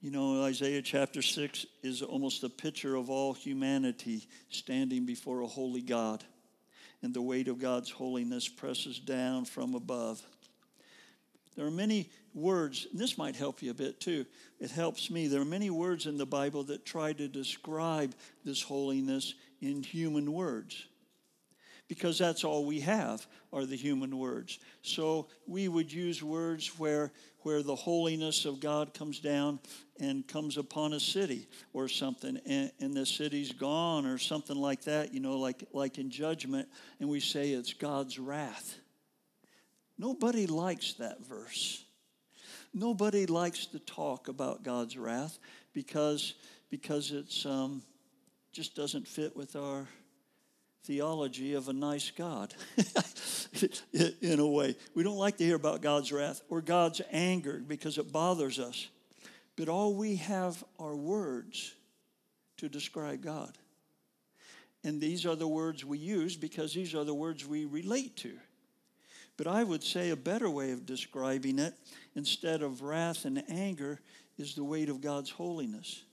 You 0.00 0.10
know, 0.10 0.42
Isaiah 0.42 0.82
chapter 0.82 1.22
6 1.22 1.66
is 1.84 2.02
almost 2.02 2.42
a 2.42 2.48
picture 2.48 2.96
of 2.96 3.08
all 3.08 3.34
humanity 3.34 4.26
standing 4.48 5.06
before 5.06 5.42
a 5.42 5.46
holy 5.46 5.82
God. 5.82 6.24
And 7.02 7.14
the 7.14 7.22
weight 7.22 7.46
of 7.46 7.60
God's 7.60 7.90
holiness 7.90 8.48
presses 8.48 8.98
down 8.98 9.44
from 9.44 9.74
above. 9.74 10.20
There 11.56 11.66
are 11.66 11.70
many 11.70 12.10
words, 12.34 12.86
and 12.90 13.00
this 13.00 13.18
might 13.18 13.36
help 13.36 13.62
you 13.62 13.70
a 13.70 13.74
bit 13.74 14.00
too. 14.00 14.24
It 14.58 14.70
helps 14.70 15.10
me. 15.10 15.26
There 15.26 15.42
are 15.42 15.46
many 15.46 15.70
words 15.70 16.06
in 16.06 16.16
the 16.16 16.26
Bible 16.26 16.64
that 16.64 16.84
try 16.84 17.12
to 17.12 17.28
describe 17.28 18.14
this 18.44 18.62
holiness 18.62 19.34
in 19.60 19.82
human 19.82 20.32
words 20.32 20.86
because 21.92 22.18
that's 22.18 22.42
all 22.42 22.64
we 22.64 22.80
have 22.80 23.26
are 23.52 23.66
the 23.66 23.76
human 23.76 24.16
words. 24.16 24.58
So 24.80 25.28
we 25.46 25.68
would 25.68 25.92
use 25.92 26.22
words 26.22 26.78
where, 26.78 27.12
where 27.40 27.62
the 27.62 27.74
holiness 27.74 28.46
of 28.46 28.60
God 28.60 28.94
comes 28.94 29.20
down 29.20 29.60
and 30.00 30.26
comes 30.26 30.56
upon 30.56 30.94
a 30.94 31.00
city 31.00 31.48
or 31.74 31.88
something, 31.88 32.40
and, 32.46 32.72
and 32.80 32.94
the 32.94 33.04
city's 33.04 33.52
gone 33.52 34.06
or 34.06 34.16
something 34.16 34.56
like 34.56 34.84
that, 34.84 35.12
you 35.12 35.20
know, 35.20 35.38
like, 35.38 35.64
like 35.74 35.98
in 35.98 36.10
judgment, 36.10 36.66
and 36.98 37.10
we 37.10 37.20
say 37.20 37.50
it's 37.50 37.74
God's 37.74 38.18
wrath. 38.18 38.78
Nobody 39.98 40.46
likes 40.46 40.94
that 40.94 41.24
verse. 41.26 41.84
Nobody 42.74 43.26
likes 43.26 43.66
to 43.66 43.78
talk 43.78 44.28
about 44.28 44.62
God's 44.62 44.96
wrath 44.96 45.38
because, 45.74 46.34
because 46.70 47.10
it's 47.10 47.44
um, 47.44 47.82
just 48.52 48.74
doesn't 48.74 49.06
fit 49.06 49.36
with 49.36 49.56
our 49.56 49.86
theology 50.84 51.54
of 51.54 51.68
a 51.68 51.72
nice 51.72 52.10
God 52.10 52.54
in 54.20 54.40
a 54.40 54.46
way. 54.46 54.74
We 54.94 55.02
don't 55.02 55.18
like 55.18 55.36
to 55.36 55.44
hear 55.44 55.56
about 55.56 55.80
God's 55.80 56.10
wrath 56.12 56.40
or 56.48 56.60
God's 56.60 57.00
anger 57.12 57.62
because 57.66 57.98
it 57.98 58.10
bothers 58.10 58.58
us. 58.58 58.88
But 59.56 59.68
all 59.68 59.94
we 59.94 60.16
have 60.16 60.62
are 60.78 60.96
words 60.96 61.74
to 62.56 62.68
describe 62.68 63.22
God. 63.22 63.56
And 64.84 65.00
these 65.00 65.26
are 65.26 65.36
the 65.36 65.46
words 65.46 65.84
we 65.84 65.98
use 65.98 66.36
because 66.36 66.74
these 66.74 66.94
are 66.94 67.04
the 67.04 67.14
words 67.14 67.46
we 67.46 67.64
relate 67.64 68.16
to. 68.18 68.32
But 69.42 69.50
I 69.52 69.64
would 69.64 69.82
say 69.82 70.10
a 70.10 70.16
better 70.16 70.48
way 70.48 70.70
of 70.70 70.86
describing 70.86 71.58
it, 71.58 71.74
instead 72.14 72.62
of 72.62 72.80
wrath 72.80 73.24
and 73.24 73.42
anger, 73.50 73.98
is 74.38 74.54
the 74.54 74.62
weight 74.62 74.88
of 74.88 75.00
God's 75.00 75.30
holiness. 75.30 76.04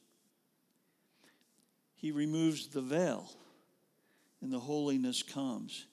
He 1.94 2.12
removes 2.12 2.70
the 2.70 2.82
veil 2.82 3.30
and 4.42 4.52
the 4.52 4.58
holiness 4.58 5.22
comes. 5.22 5.86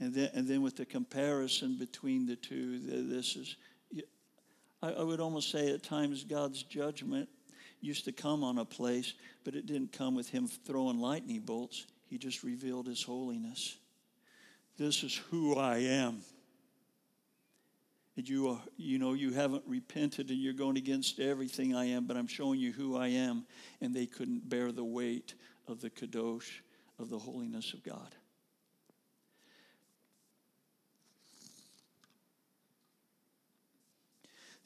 And 0.00 0.12
then, 0.12 0.28
and 0.34 0.46
then 0.46 0.60
with 0.60 0.76
the 0.76 0.84
comparison 0.84 1.78
between 1.78 2.26
the 2.26 2.36
two, 2.36 2.78
this 3.08 3.36
is, 3.36 3.56
I, 4.82 4.92
I 4.92 5.02
would 5.02 5.18
almost 5.20 5.50
say 5.50 5.72
at 5.72 5.82
times 5.82 6.24
God's 6.24 6.62
judgment 6.62 7.30
used 7.80 8.04
to 8.04 8.12
come 8.12 8.44
on 8.44 8.58
a 8.58 8.66
place, 8.66 9.14
but 9.44 9.54
it 9.54 9.64
didn't 9.64 9.92
come 9.92 10.14
with 10.14 10.28
him 10.28 10.46
throwing 10.46 11.00
lightning 11.00 11.40
bolts. 11.40 11.86
He 12.10 12.18
just 12.18 12.42
revealed 12.42 12.86
his 12.86 13.02
holiness. 13.02 13.78
This 14.76 15.02
is 15.02 15.16
who 15.30 15.56
I 15.56 15.78
am. 15.78 16.20
And 18.16 18.26
you, 18.28 18.48
are, 18.48 18.60
you 18.78 18.98
know, 18.98 19.12
you 19.12 19.32
haven't 19.32 19.62
repented 19.66 20.30
and 20.30 20.38
you're 20.38 20.54
going 20.54 20.78
against 20.78 21.20
everything 21.20 21.74
I 21.74 21.86
am, 21.86 22.06
but 22.06 22.16
I'm 22.16 22.26
showing 22.26 22.58
you 22.58 22.72
who 22.72 22.96
I 22.96 23.08
am. 23.08 23.44
And 23.80 23.94
they 23.94 24.06
couldn't 24.06 24.48
bear 24.48 24.72
the 24.72 24.84
weight 24.84 25.34
of 25.68 25.80
the 25.80 25.90
Kadosh 25.90 26.60
of 26.98 27.10
the 27.10 27.18
holiness 27.18 27.74
of 27.74 27.82
God. 27.82 28.14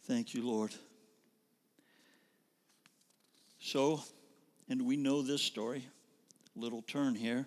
Thank 0.04 0.34
you, 0.34 0.46
Lord. 0.46 0.72
So, 3.60 4.02
and 4.68 4.86
we 4.86 4.96
know 4.96 5.22
this 5.22 5.42
story, 5.42 5.86
little 6.56 6.82
turn 6.82 7.14
here. 7.14 7.46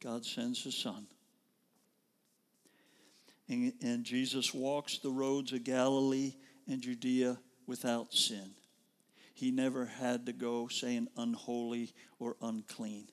God 0.00 0.24
sends 0.24 0.62
his 0.62 0.76
son. 0.76 1.06
And, 3.48 3.72
and 3.82 4.04
Jesus 4.04 4.52
walks 4.52 4.98
the 4.98 5.10
roads 5.10 5.52
of 5.52 5.64
Galilee 5.64 6.34
and 6.68 6.80
Judea 6.80 7.38
without 7.66 8.12
sin. 8.12 8.50
He 9.34 9.50
never 9.50 9.84
had 9.84 10.26
to 10.26 10.32
go 10.32 10.68
saying 10.68 11.08
unholy 11.16 11.92
or 12.18 12.36
unclean 12.40 13.08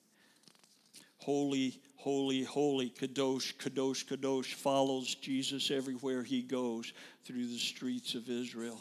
holy, 1.24 1.80
holy, 1.96 2.42
holy, 2.42 2.90
kadosh, 2.90 3.54
kadosh, 3.54 4.04
kadosh 4.04 4.52
follows 4.52 5.14
Jesus 5.14 5.70
everywhere 5.70 6.22
he 6.22 6.42
goes 6.42 6.92
through 7.24 7.46
the 7.46 7.58
streets 7.58 8.14
of 8.14 8.28
Israel. 8.28 8.78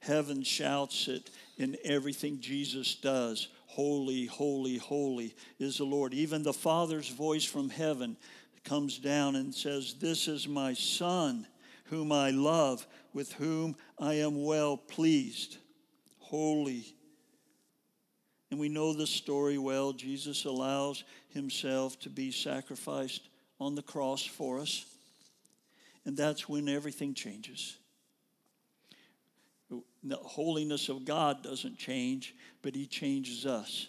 Heaven 0.00 0.42
shouts 0.42 1.08
it 1.08 1.30
in 1.56 1.78
everything 1.82 2.40
Jesus 2.40 2.94
does. 2.94 3.48
Holy, 3.68 4.26
holy, 4.26 4.76
holy 4.76 5.34
is 5.58 5.78
the 5.78 5.84
Lord. 5.84 6.12
Even 6.12 6.42
the 6.42 6.52
Father's 6.52 7.08
voice 7.08 7.44
from 7.44 7.70
heaven 7.70 8.18
comes 8.64 8.98
down 8.98 9.36
and 9.36 9.54
says, 9.54 9.94
This 9.94 10.28
is 10.28 10.46
my 10.48 10.74
son, 10.74 11.46
whom 11.84 12.12
I 12.12 12.30
love, 12.30 12.86
with 13.12 13.32
whom 13.34 13.76
I 13.98 14.14
am 14.14 14.44
well 14.44 14.76
pleased. 14.76 15.58
Holy. 16.18 16.84
And 18.50 18.60
we 18.60 18.68
know 18.68 18.92
the 18.92 19.06
story 19.06 19.58
well. 19.58 19.92
Jesus 19.92 20.44
allows 20.44 21.04
himself 21.30 21.98
to 22.00 22.10
be 22.10 22.30
sacrificed 22.30 23.28
on 23.58 23.74
the 23.74 23.82
cross 23.82 24.24
for 24.24 24.58
us. 24.58 24.84
And 26.04 26.16
that's 26.16 26.48
when 26.48 26.68
everything 26.68 27.14
changes. 27.14 27.76
The 30.04 30.16
holiness 30.16 30.88
of 30.88 31.04
God 31.04 31.42
doesn't 31.42 31.78
change, 31.78 32.34
but 32.60 32.74
he 32.74 32.86
changes 32.86 33.46
us. 33.46 33.88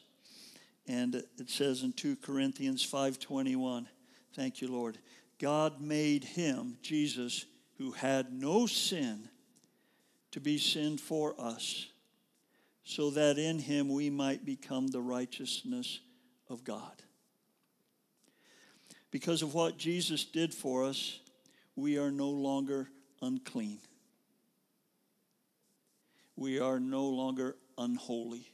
And 0.87 1.15
it 1.15 1.49
says 1.49 1.83
in 1.83 1.93
2 1.93 2.17
Corinthians 2.17 2.83
5:21, 2.83 3.87
thank 4.35 4.61
you 4.61 4.67
Lord. 4.67 4.97
God 5.39 5.81
made 5.81 6.23
him, 6.23 6.77
Jesus, 6.81 7.45
who 7.77 7.91
had 7.91 8.31
no 8.31 8.65
sin, 8.65 9.29
to 10.31 10.39
be 10.39 10.57
sin 10.57 10.97
for 10.97 11.35
us, 11.39 11.87
so 12.83 13.11
that 13.11 13.37
in 13.37 13.59
him 13.59 13.89
we 13.89 14.09
might 14.09 14.45
become 14.45 14.87
the 14.87 15.01
righteousness 15.01 15.99
of 16.49 16.63
God. 16.63 17.03
Because 19.11 19.41
of 19.43 19.53
what 19.53 19.77
Jesus 19.77 20.25
did 20.25 20.53
for 20.53 20.83
us, 20.83 21.19
we 21.75 21.97
are 21.97 22.11
no 22.11 22.29
longer 22.29 22.89
unclean. 23.21 23.79
We 26.35 26.59
are 26.59 26.79
no 26.79 27.05
longer 27.05 27.55
unholy. 27.77 28.51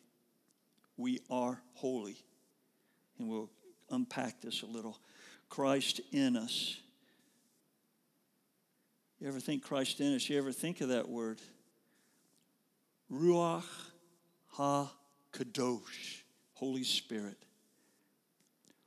We 0.97 1.21
are 1.29 1.61
holy. 1.75 2.17
And 3.17 3.29
we'll 3.29 3.49
unpack 3.89 4.41
this 4.41 4.63
a 4.63 4.65
little. 4.65 4.99
Christ 5.49 6.01
in 6.12 6.38
us. 6.38 6.77
You 9.19 9.27
ever 9.27 9.39
think 9.39 9.63
Christ 9.63 9.99
in 9.99 10.15
us? 10.15 10.29
You 10.29 10.38
ever 10.38 10.51
think 10.51 10.81
of 10.81 10.89
that 10.89 11.09
word? 11.09 11.39
Ruach 13.12 13.63
Ha 14.53 14.91
Kadosh, 15.33 16.21
Holy 16.53 16.83
Spirit. 16.83 17.38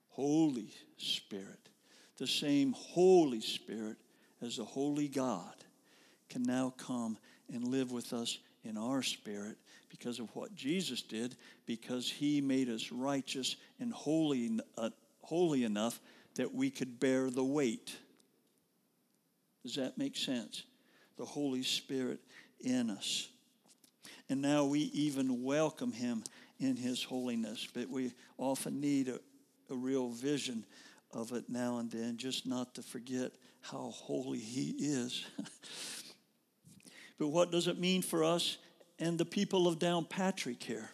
Holy 0.08 0.70
Spirit. 0.96 1.58
The 2.18 2.26
same 2.26 2.72
Holy 2.72 3.40
Spirit 3.40 3.96
as 4.40 4.56
the 4.56 4.64
Holy 4.64 5.08
God 5.08 5.54
can 6.28 6.42
now 6.42 6.72
come 6.76 7.18
and 7.52 7.68
live 7.68 7.92
with 7.92 8.12
us 8.12 8.38
in 8.64 8.76
our 8.76 9.02
spirit 9.02 9.56
because 9.88 10.18
of 10.18 10.34
what 10.34 10.54
Jesus 10.54 11.02
did, 11.02 11.36
because 11.66 12.10
he 12.10 12.40
made 12.40 12.68
us 12.68 12.92
righteous 12.92 13.56
and 13.80 13.92
holy, 13.92 14.58
uh, 14.78 14.90
holy 15.22 15.64
enough 15.64 16.00
that 16.36 16.54
we 16.54 16.70
could 16.70 16.98
bear 16.98 17.30
the 17.30 17.44
weight. 17.44 17.96
Does 19.62 19.76
that 19.76 19.98
make 19.98 20.16
sense? 20.16 20.64
The 21.18 21.24
Holy 21.24 21.62
Spirit 21.62 22.20
in 22.60 22.90
us. 22.90 23.28
And 24.28 24.40
now 24.40 24.64
we 24.64 24.80
even 24.94 25.42
welcome 25.42 25.92
him 25.92 26.24
in 26.58 26.76
his 26.76 27.02
holiness, 27.02 27.68
but 27.72 27.88
we 27.88 28.12
often 28.38 28.80
need 28.80 29.08
a, 29.08 29.20
a 29.70 29.74
real 29.74 30.08
vision 30.08 30.64
of 31.12 31.32
it 31.32 31.44
now 31.48 31.78
and 31.78 31.90
then, 31.90 32.16
just 32.16 32.46
not 32.46 32.74
to 32.74 32.82
forget 32.82 33.32
how 33.60 33.90
holy 33.94 34.38
he 34.38 34.74
is. 34.78 35.24
but 37.18 37.28
what 37.28 37.50
does 37.52 37.68
it 37.68 37.78
mean 37.78 38.02
for 38.02 38.24
us 38.24 38.58
and 38.98 39.18
the 39.18 39.24
people 39.24 39.68
of 39.68 39.78
Downpatrick 39.78 40.62
here? 40.62 40.90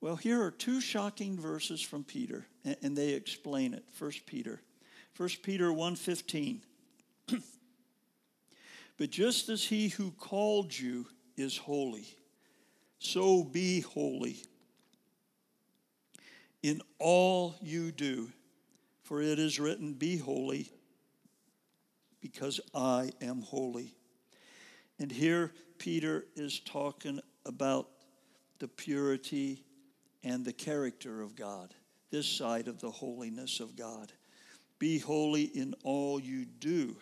Well, 0.00 0.16
here 0.16 0.42
are 0.42 0.50
two 0.50 0.80
shocking 0.80 1.38
verses 1.38 1.82
from 1.82 2.04
Peter, 2.04 2.46
and 2.82 2.96
they 2.96 3.10
explain 3.10 3.74
it. 3.74 3.84
First 3.92 4.24
Peter. 4.24 4.62
First 5.12 5.42
Peter 5.42 5.70
1:15. 5.70 6.62
but 8.96 9.10
just 9.10 9.50
as 9.50 9.64
he 9.64 9.88
who 9.88 10.10
called 10.12 10.76
you 10.76 11.06
is 11.36 11.58
holy, 11.58 12.06
so 12.98 13.44
be 13.44 13.80
holy 13.80 14.42
in 16.62 16.80
all 16.98 17.54
you 17.60 17.92
do. 17.92 18.30
For 19.02 19.20
it 19.20 19.38
is 19.38 19.58
written, 19.58 19.94
Be 19.94 20.16
holy, 20.16 20.70
because 22.20 22.60
I 22.74 23.10
am 23.20 23.42
holy. 23.42 23.94
And 24.98 25.10
here 25.10 25.52
Peter 25.78 26.26
is 26.36 26.60
talking 26.60 27.20
about 27.44 27.88
the 28.60 28.68
purity 28.68 29.64
and 30.22 30.44
the 30.44 30.52
character 30.52 31.22
of 31.22 31.36
God, 31.36 31.74
this 32.10 32.26
side 32.26 32.68
of 32.68 32.80
the 32.80 32.90
holiness 32.90 33.60
of 33.60 33.76
God. 33.76 34.12
Be 34.78 34.98
holy 34.98 35.44
in 35.44 35.74
all 35.84 36.20
you 36.20 36.44
do, 36.44 36.96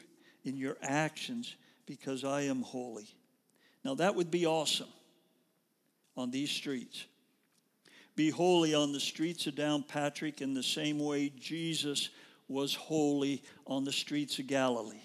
in 0.44 0.56
your 0.56 0.76
actions, 0.82 1.54
because 1.86 2.24
I 2.24 2.42
am 2.42 2.62
holy. 2.62 3.08
Now, 3.84 3.94
that 3.94 4.14
would 4.14 4.30
be 4.30 4.46
awesome 4.46 4.88
on 6.16 6.30
these 6.30 6.50
streets. 6.50 7.04
Be 8.16 8.30
holy 8.30 8.74
on 8.74 8.92
the 8.92 9.00
streets 9.00 9.46
of 9.46 9.54
Downpatrick 9.54 10.40
in 10.40 10.54
the 10.54 10.62
same 10.62 10.98
way 10.98 11.32
Jesus 11.38 12.10
was 12.48 12.74
holy 12.74 13.42
on 13.66 13.84
the 13.84 13.92
streets 13.92 14.38
of 14.38 14.46
Galilee 14.46 15.02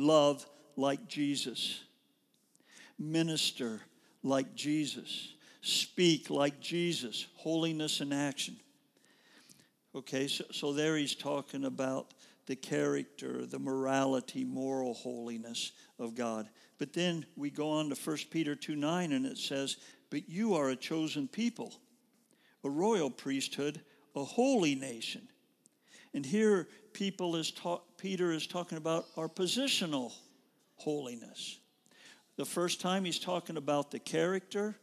love 0.00 0.46
like 0.76 1.08
Jesus, 1.08 1.80
minister 2.98 3.80
like 4.22 4.54
Jesus, 4.54 5.34
speak 5.62 6.30
like 6.30 6.60
Jesus, 6.60 7.26
holiness 7.36 8.00
in 8.00 8.12
action. 8.12 8.56
Okay, 9.94 10.28
so, 10.28 10.44
so 10.52 10.72
there 10.72 10.96
he's 10.96 11.14
talking 11.14 11.64
about 11.64 12.14
the 12.46 12.56
character, 12.56 13.46
the 13.46 13.58
morality, 13.58 14.44
moral 14.44 14.94
holiness 14.94 15.72
of 15.98 16.14
God. 16.14 16.48
But 16.78 16.92
then 16.92 17.26
we 17.36 17.50
go 17.50 17.70
on 17.70 17.90
to 17.90 17.94
1 17.94 18.16
Peter 18.30 18.54
2 18.54 18.76
9, 18.76 19.12
and 19.12 19.26
it 19.26 19.38
says, 19.38 19.76
But 20.10 20.28
you 20.28 20.54
are 20.54 20.70
a 20.70 20.76
chosen 20.76 21.28
people, 21.28 21.74
a 22.64 22.70
royal 22.70 23.10
priesthood, 23.10 23.80
a 24.16 24.24
holy 24.24 24.74
nation. 24.74 25.28
And 26.14 26.26
here 26.26 26.68
people 26.92 27.36
is 27.36 27.50
ta- 27.52 27.82
Peter 27.96 28.32
is 28.32 28.46
talking 28.46 28.78
about 28.78 29.06
our 29.16 29.28
positional 29.28 30.12
holiness. 30.76 31.58
The 32.36 32.44
first 32.44 32.80
time 32.80 33.04
he's 33.04 33.18
talking 33.18 33.56
about 33.56 33.90
the 33.90 33.98
character 33.98 34.76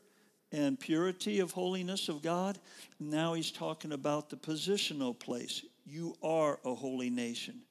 and 0.52 0.80
purity 0.80 1.40
of 1.40 1.52
holiness 1.52 2.10
of 2.10 2.22
God. 2.22 2.58
Now 3.00 3.34
he's 3.34 3.52
talking 3.52 3.92
about 3.92 4.30
the 4.30 4.38
positional 4.38 5.18
place. 5.18 5.64
You 5.86 6.16
are 6.24 6.60
a 6.66 6.74
holy 6.74 7.10
nation. 7.10 7.62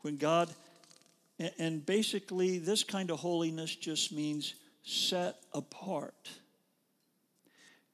When 0.00 0.16
God, 0.16 0.48
and 1.58 1.84
basically, 1.84 2.58
this 2.58 2.84
kind 2.84 3.10
of 3.10 3.18
holiness 3.18 3.74
just 3.74 4.12
means 4.12 4.54
set 4.82 5.36
apart. 5.52 6.30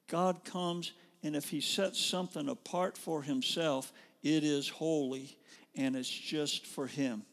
God 0.07 0.45
comes, 0.45 0.91
and 1.23 1.35
if 1.35 1.49
He 1.49 1.59
sets 1.59 1.99
something 1.99 2.49
apart 2.49 2.97
for 2.97 3.23
Himself, 3.23 3.91
it 4.21 4.43
is 4.43 4.69
holy 4.69 5.37
and 5.75 5.95
it's 5.95 6.09
just 6.09 6.67
for 6.67 6.85
Him. 6.85 7.23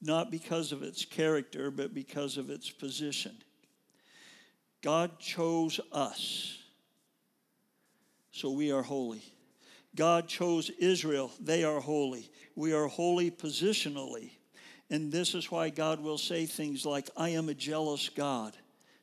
Not 0.00 0.30
because 0.30 0.72
of 0.72 0.82
its 0.82 1.04
character, 1.04 1.70
but 1.70 1.94
because 1.94 2.36
of 2.36 2.50
its 2.50 2.70
position. 2.70 3.36
God 4.82 5.18
chose 5.18 5.80
us, 5.92 6.56
so 8.30 8.50
we 8.52 8.70
are 8.70 8.82
holy. 8.82 9.22
God 9.96 10.28
chose 10.28 10.70
Israel, 10.78 11.32
they 11.40 11.64
are 11.64 11.80
holy. 11.80 12.30
We 12.54 12.72
are 12.72 12.86
holy 12.86 13.30
positionally. 13.30 14.30
And 14.90 15.12
this 15.12 15.34
is 15.34 15.50
why 15.50 15.70
God 15.70 16.00
will 16.00 16.18
say 16.18 16.46
things 16.46 16.86
like, 16.86 17.10
I 17.16 17.30
am 17.30 17.48
a 17.48 17.54
jealous 17.54 18.08
God 18.08 18.56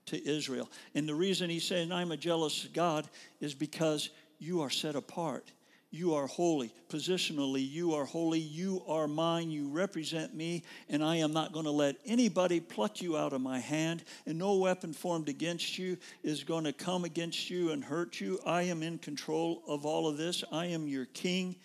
to 0.07 0.27
Israel. 0.27 0.69
And 0.93 1.07
the 1.07 1.15
reason 1.15 1.49
He's 1.49 1.65
saying, 1.65 1.91
I'm 1.91 2.11
a 2.11 2.17
jealous 2.17 2.67
God 2.73 3.07
is 3.39 3.53
because 3.53 4.09
you 4.39 4.61
are 4.61 4.69
set 4.69 4.95
apart. 4.95 5.51
You 5.95 6.15
are 6.15 6.27
holy. 6.27 6.73
Positionally, 6.89 7.65
you 7.65 7.93
are 7.93 8.03
holy. 8.03 8.39
You 8.39 8.83
are 8.85 9.07
mine. 9.07 9.49
You 9.49 9.69
represent 9.69 10.35
me, 10.35 10.63
and 10.89 11.01
I 11.01 11.15
am 11.15 11.31
not 11.31 11.53
going 11.53 11.63
to 11.63 11.71
let 11.71 11.95
anybody 12.05 12.59
pluck 12.59 13.01
you 13.01 13.15
out 13.15 13.31
of 13.31 13.39
my 13.39 13.59
hand. 13.59 14.03
And 14.25 14.37
no 14.37 14.55
weapon 14.55 14.91
formed 14.91 15.29
against 15.29 15.77
you 15.77 15.97
is 16.21 16.43
going 16.43 16.65
to 16.65 16.73
come 16.73 17.05
against 17.05 17.49
you 17.49 17.71
and 17.71 17.81
hurt 17.81 18.19
you. 18.19 18.41
I 18.45 18.63
am 18.63 18.83
in 18.83 18.97
control 18.97 19.63
of 19.69 19.85
all 19.85 20.09
of 20.09 20.17
this. 20.17 20.43
I 20.51 20.65
am 20.65 20.85
your 20.85 21.05
king, 21.05 21.55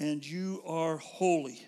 and 0.00 0.26
you 0.26 0.64
are 0.66 0.96
holy. 0.96 1.64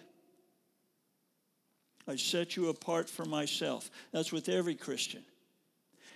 I 2.09 2.17
set 2.17 2.57
you 2.57 2.69
apart 2.69 3.09
for 3.09 3.27
myself. 3.27 3.93
That's 4.11 4.33
with 4.33 4.49
every 4.49 4.75
Christian. 4.75 5.23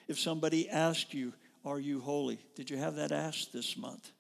If 0.09 0.19
somebody 0.19 0.69
asked 0.69 1.15
you, 1.15 1.33
Are 1.65 1.79
you 1.79 2.01
holy? 2.01 2.41
Did 2.57 2.71
you 2.71 2.77
have 2.77 2.97
that 2.97 3.12
asked 3.12 3.53
this 3.53 3.77
month? 3.77 4.11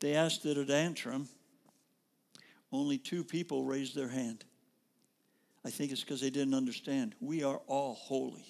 They 0.00 0.14
asked 0.14 0.44
it 0.44 0.58
at 0.58 0.70
Antrim. 0.70 1.28
Only 2.72 2.98
two 2.98 3.24
people 3.24 3.64
raised 3.64 3.94
their 3.94 4.08
hand. 4.08 4.44
I 5.64 5.70
think 5.70 5.92
it's 5.92 6.02
because 6.02 6.20
they 6.20 6.30
didn't 6.30 6.54
understand. 6.54 7.14
We 7.20 7.42
are 7.42 7.60
all 7.66 7.94
holy. 7.94 8.44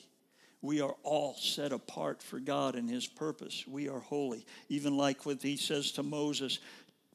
We 0.63 0.81
are 0.81 0.97
all 1.03 1.35
set 1.35 1.73
apart 1.73 2.23
for 2.23 2.41
God 2.41 2.75
and 2.75 2.89
His 2.89 3.07
purpose. 3.07 3.65
We 3.69 3.89
are 3.89 4.01
holy. 4.01 4.47
Even 4.69 4.97
like 4.97 5.27
what 5.27 5.43
He 5.43 5.57
says 5.57 5.93
to 5.93 6.03
Moses, 6.03 6.59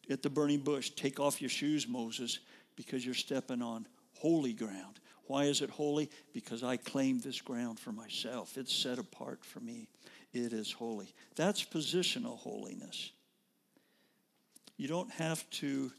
at 0.10 0.24
the 0.24 0.30
burning 0.30 0.60
bush, 0.60 0.92
Take 0.92 1.20
off 1.20 1.42
your 1.42 1.50
shoes, 1.50 1.88
Moses, 1.88 2.40
because 2.76 3.06
you're 3.06 3.16
stepping 3.16 3.62
on 3.62 3.88
holy 4.14 4.54
ground. 4.54 5.00
Why 5.26 5.44
is 5.46 5.62
it 5.62 5.70
holy? 5.70 6.10
Because 6.34 6.64
I 6.64 6.78
claim 6.78 7.20
this 7.20 7.42
ground 7.42 7.80
for 7.80 7.92
myself. 7.92 8.58
It's 8.58 8.74
set 8.74 8.98
apart 8.98 9.44
for 9.44 9.60
me. 9.60 9.88
It 10.34 10.54
is 10.54 10.72
holy. 10.72 11.14
That's 11.36 11.64
positional 11.64 12.38
holiness. 12.38 13.12
You 14.80 14.88
don't 14.88 15.12
have 15.12 15.48
to 15.50 15.92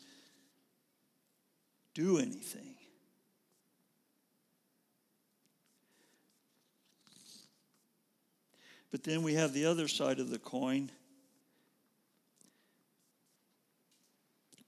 do 1.93 2.17
anything. 2.17 2.77
But 8.91 9.05
then 9.05 9.23
we 9.23 9.35
have 9.35 9.53
the 9.53 9.67
other 9.67 9.87
side 9.87 10.19
of 10.19 10.31
the 10.31 10.39
coin. 10.39 10.91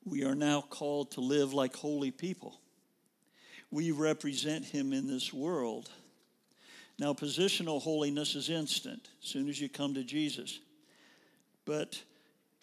We 0.05 0.25
are 0.25 0.35
now 0.35 0.61
called 0.61 1.13
to 1.13 1.23
live 1.23 1.55
like 1.55 1.75
holy 1.75 2.11
people. 2.11 2.61
We 3.71 3.93
represent 3.93 4.67
him 4.67 4.93
in 4.93 5.07
this 5.07 5.33
world. 5.33 5.89
Now, 6.99 7.15
positional 7.15 7.81
holiness 7.81 8.35
is 8.35 8.51
instant 8.51 9.09
as 9.23 9.29
soon 9.31 9.49
as 9.49 9.59
you 9.59 9.71
come 9.71 9.95
to 9.95 10.05
Jesus. 10.05 10.61
But 11.65 12.03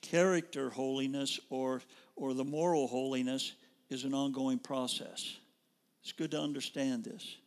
character 0.01 0.69
holiness 0.69 1.39
or, 1.49 1.81
or 2.15 2.33
the 2.33 2.43
moral 2.43 2.87
holiness 2.87 3.53
is 3.89 4.03
an 4.03 4.13
ongoing 4.13 4.59
process. 4.59 5.37
It's 6.01 6.11
good 6.11 6.31
to 6.31 6.39
understand 6.39 7.03
this. 7.03 7.37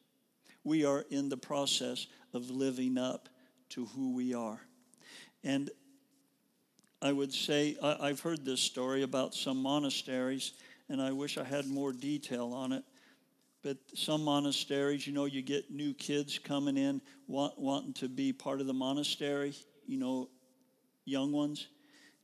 We 0.64 0.84
are 0.84 1.04
in 1.10 1.28
the 1.28 1.36
process 1.36 2.06
of 2.32 2.50
living 2.50 2.98
up 2.98 3.28
to 3.70 3.86
who 3.86 4.14
we 4.14 4.34
are. 4.34 4.60
And 5.44 5.70
I 7.00 7.12
would 7.12 7.32
say, 7.32 7.76
I, 7.82 8.08
have 8.08 8.20
heard 8.20 8.44
this 8.44 8.60
story 8.60 9.02
about 9.02 9.34
some 9.34 9.60
monasteries, 9.60 10.52
and 10.88 11.02
I 11.02 11.10
wish 11.10 11.36
I 11.36 11.42
had 11.42 11.66
more 11.66 11.92
detail 11.92 12.52
on 12.52 12.70
it. 12.70 12.84
But 13.62 13.76
some 13.94 14.22
monasteries, 14.22 15.06
you 15.06 15.12
know, 15.12 15.24
you 15.24 15.42
get 15.42 15.70
new 15.70 15.94
kids 15.94 16.38
coming 16.38 16.76
in 16.76 17.00
want, 17.26 17.58
wanting 17.58 17.92
to 17.94 18.08
be 18.08 18.32
part 18.32 18.60
of 18.60 18.66
the 18.66 18.72
monastery, 18.72 19.54
you 19.86 19.98
know, 19.98 20.28
young 21.04 21.32
ones. 21.32 21.66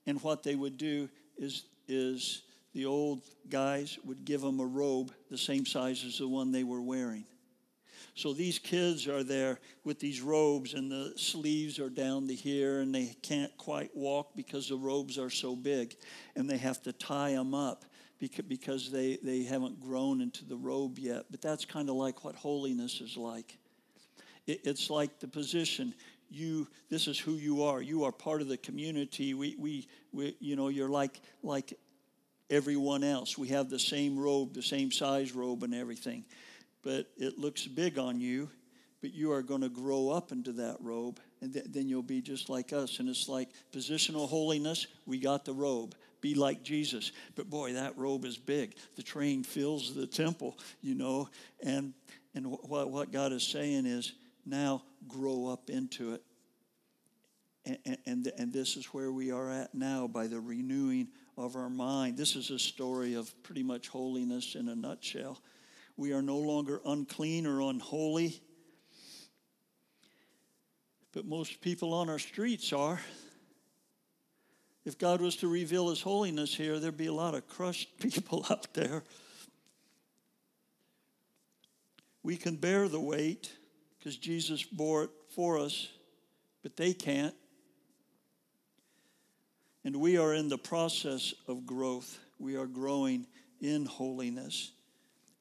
And 0.09 0.23
what 0.23 0.43
they 0.43 0.55
would 0.55 0.79
do 0.79 1.11
is, 1.37 1.65
is 1.87 2.41
the 2.73 2.87
old 2.87 3.21
guys 3.51 3.99
would 4.07 4.25
give 4.25 4.41
them 4.41 4.59
a 4.59 4.65
robe 4.65 5.13
the 5.31 5.37
same 5.37 5.67
size 5.67 6.03
as 6.03 6.17
the 6.17 6.27
one 6.27 6.51
they 6.51 6.65
were 6.65 6.81
wearing. 6.81 7.25
So 8.15 8.33
these 8.33 8.59
kids 8.59 9.07
are 9.07 9.23
there 9.23 9.61
with 9.85 10.01
these 10.01 10.23
robes, 10.23 10.73
and 10.73 10.91
the 10.91 11.13
sleeves 11.17 11.79
are 11.79 11.91
down 11.91 12.27
to 12.29 12.35
here, 12.35 12.81
and 12.81 12.93
they 12.95 13.17
can't 13.21 13.55
quite 13.59 13.95
walk 13.95 14.31
because 14.35 14.71
the 14.71 14.79
robes 14.79 15.19
are 15.19 15.29
so 15.29 15.55
big, 15.55 15.95
and 16.35 16.49
they 16.49 16.57
have 16.57 16.83
to 16.85 16.93
tie 16.95 17.33
them 17.33 17.55
up 17.55 17.85
because 18.49 18.91
they, 18.91 19.19
they 19.23 19.43
haven't 19.43 19.79
grown 19.79 20.23
into 20.23 20.47
the 20.47 20.57
robe 20.57 20.99
yet. 20.99 21.27
But 21.31 21.43
that's 21.43 21.67
kind 21.67 21.91
of 21.91 21.97
like 21.97 22.25
what 22.25 22.35
holiness 22.35 23.03
is 23.03 23.19
like. 23.19 23.59
It, 24.47 24.63
it's 24.65 24.89
like 24.89 25.21
the 25.21 25.29
position 25.29 25.95
you 26.31 26.69
this 26.91 27.07
is 27.07 27.19
who 27.19 27.33
you 27.33 27.63
are 27.63 27.81
you 27.81 28.05
are 28.05 28.13
part 28.13 28.41
of 28.41 28.49
the 28.49 28.57
community 28.57 29.35
we, 29.35 29.57
we, 29.59 29.89
we 30.13 30.37
you 30.41 30.57
know 30.57 30.69
you're 30.69 30.89
like 30.89 31.21
like 31.43 31.75
everyone 32.51 33.03
else 33.05 33.37
we 33.39 33.49
have 33.49 33.69
the 33.71 33.79
same 33.79 34.19
robe 34.19 34.55
the 34.55 34.63
same 34.63 34.91
size 34.91 35.35
robe 35.35 35.63
and 35.63 35.75
everything 35.75 36.25
but 36.83 37.07
it 37.17 37.39
looks 37.39 37.67
big 37.67 37.99
on 37.99 38.21
you, 38.21 38.49
but 39.01 39.13
you 39.13 39.33
are 39.33 39.43
going 39.43 39.61
to 39.61 39.69
grow 39.69 40.11
up 40.11 40.33
into 40.33 40.53
that 40.53 40.77
robe, 40.81 41.21
and 41.41 41.53
th- 41.53 41.67
then 41.69 41.89
you'll 41.89 42.03
be 42.03 42.21
just 42.21 42.49
like 42.49 42.73
us. 42.73 42.99
And 42.99 43.09
it's 43.09 43.29
like 43.29 43.49
positional 43.73 44.29
holiness, 44.29 44.87
we 45.07 45.19
got 45.19 45.45
the 45.45 45.53
robe. 45.53 45.95
Be 46.21 46.35
like 46.35 46.63
Jesus. 46.65 47.13
But 47.37 47.49
boy, 47.49 47.75
that 47.75 47.97
robe 47.97 48.25
is 48.25 48.37
big. 48.37 48.75
The 48.97 49.03
train 49.03 49.45
fills 49.45 49.95
the 49.95 50.07
temple, 50.07 50.59
you 50.81 50.95
know. 50.95 51.29
And, 51.63 51.95
and 52.35 52.47
what, 52.47 52.91
what 52.91 53.13
God 53.13 53.33
is 53.33 53.45
saying 53.45 53.87
is 53.87 54.15
now 54.45 54.83
grow 55.07 55.47
up 55.47 55.71
into 55.71 56.15
it. 56.15 56.23
And, 57.65 57.99
and, 58.07 58.33
and 58.39 58.53
this 58.53 58.77
is 58.77 58.87
where 58.87 59.13
we 59.13 59.31
are 59.31 59.51
at 59.51 59.75
now 59.75 60.07
by 60.07 60.27
the 60.27 60.41
renewing 60.41 61.09
of 61.37 61.55
our 61.55 61.69
mind. 61.69 62.17
This 62.17 62.35
is 62.35 62.51
a 62.51 62.59
story 62.59 63.15
of 63.15 63.31
pretty 63.43 63.63
much 63.63 63.89
holiness 63.89 64.55
in 64.55 64.69
a 64.69 64.75
nutshell. 64.75 65.41
We 65.97 66.13
are 66.13 66.23
no 66.23 66.39
longer 66.39 66.81
unclean 66.87 67.47
or 67.47 67.61
unholy. 67.61 68.41
But 71.13 71.27
most 71.27 71.61
people 71.61 71.93
on 71.93 72.09
our 72.09 72.19
streets 72.19 72.73
are. 72.73 73.01
If 74.85 74.97
God 74.99 75.21
was 75.21 75.37
to 75.37 75.49
reveal 75.49 75.91
his 75.91 76.01
holiness 76.01 76.55
here, 76.55 76.79
there'd 76.79 76.97
be 76.97 77.09
a 77.09 77.13
lot 77.13 77.35
of 77.35 77.47
crushed 77.47 77.99
people 78.01 78.47
out 78.49 78.73
there. 78.73 79.03
We 82.23 82.37
can 82.37 82.57
bear 82.57 82.89
the 82.89 83.01
weight 83.01 83.53
because 83.99 84.17
Jesus 84.17 84.63
bore 84.63 85.05
it 85.05 85.11
for 85.35 85.59
us, 85.59 85.89
but 86.63 86.77
they 86.77 86.93
can't. 86.93 87.35
And 89.85 89.97
we 89.97 90.19
are 90.19 90.35
in 90.35 90.49
the 90.49 90.59
process 90.59 91.35
of 91.47 91.67
growth. 91.67 92.19
We 92.39 92.57
are 92.57 92.67
growing 92.67 93.27
in 93.61 93.87
holiness. 93.87 94.73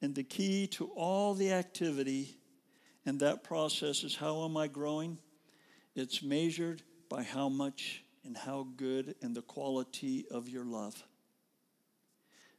And 0.00 0.14
the 0.14 0.24
key 0.24 0.66
to 0.68 0.86
all 0.96 1.34
the 1.34 1.52
activity 1.52 2.36
and 3.04 3.20
that 3.20 3.42
process 3.42 4.04
is 4.04 4.14
how 4.14 4.44
am 4.44 4.56
I 4.56 4.68
growing? 4.68 5.18
It's 5.94 6.22
measured 6.22 6.82
by 7.08 7.22
how 7.22 7.48
much 7.48 8.04
and 8.24 8.36
how 8.36 8.68
good 8.76 9.14
and 9.22 9.34
the 9.34 9.42
quality 9.42 10.26
of 10.30 10.48
your 10.48 10.64
love. 10.64 11.02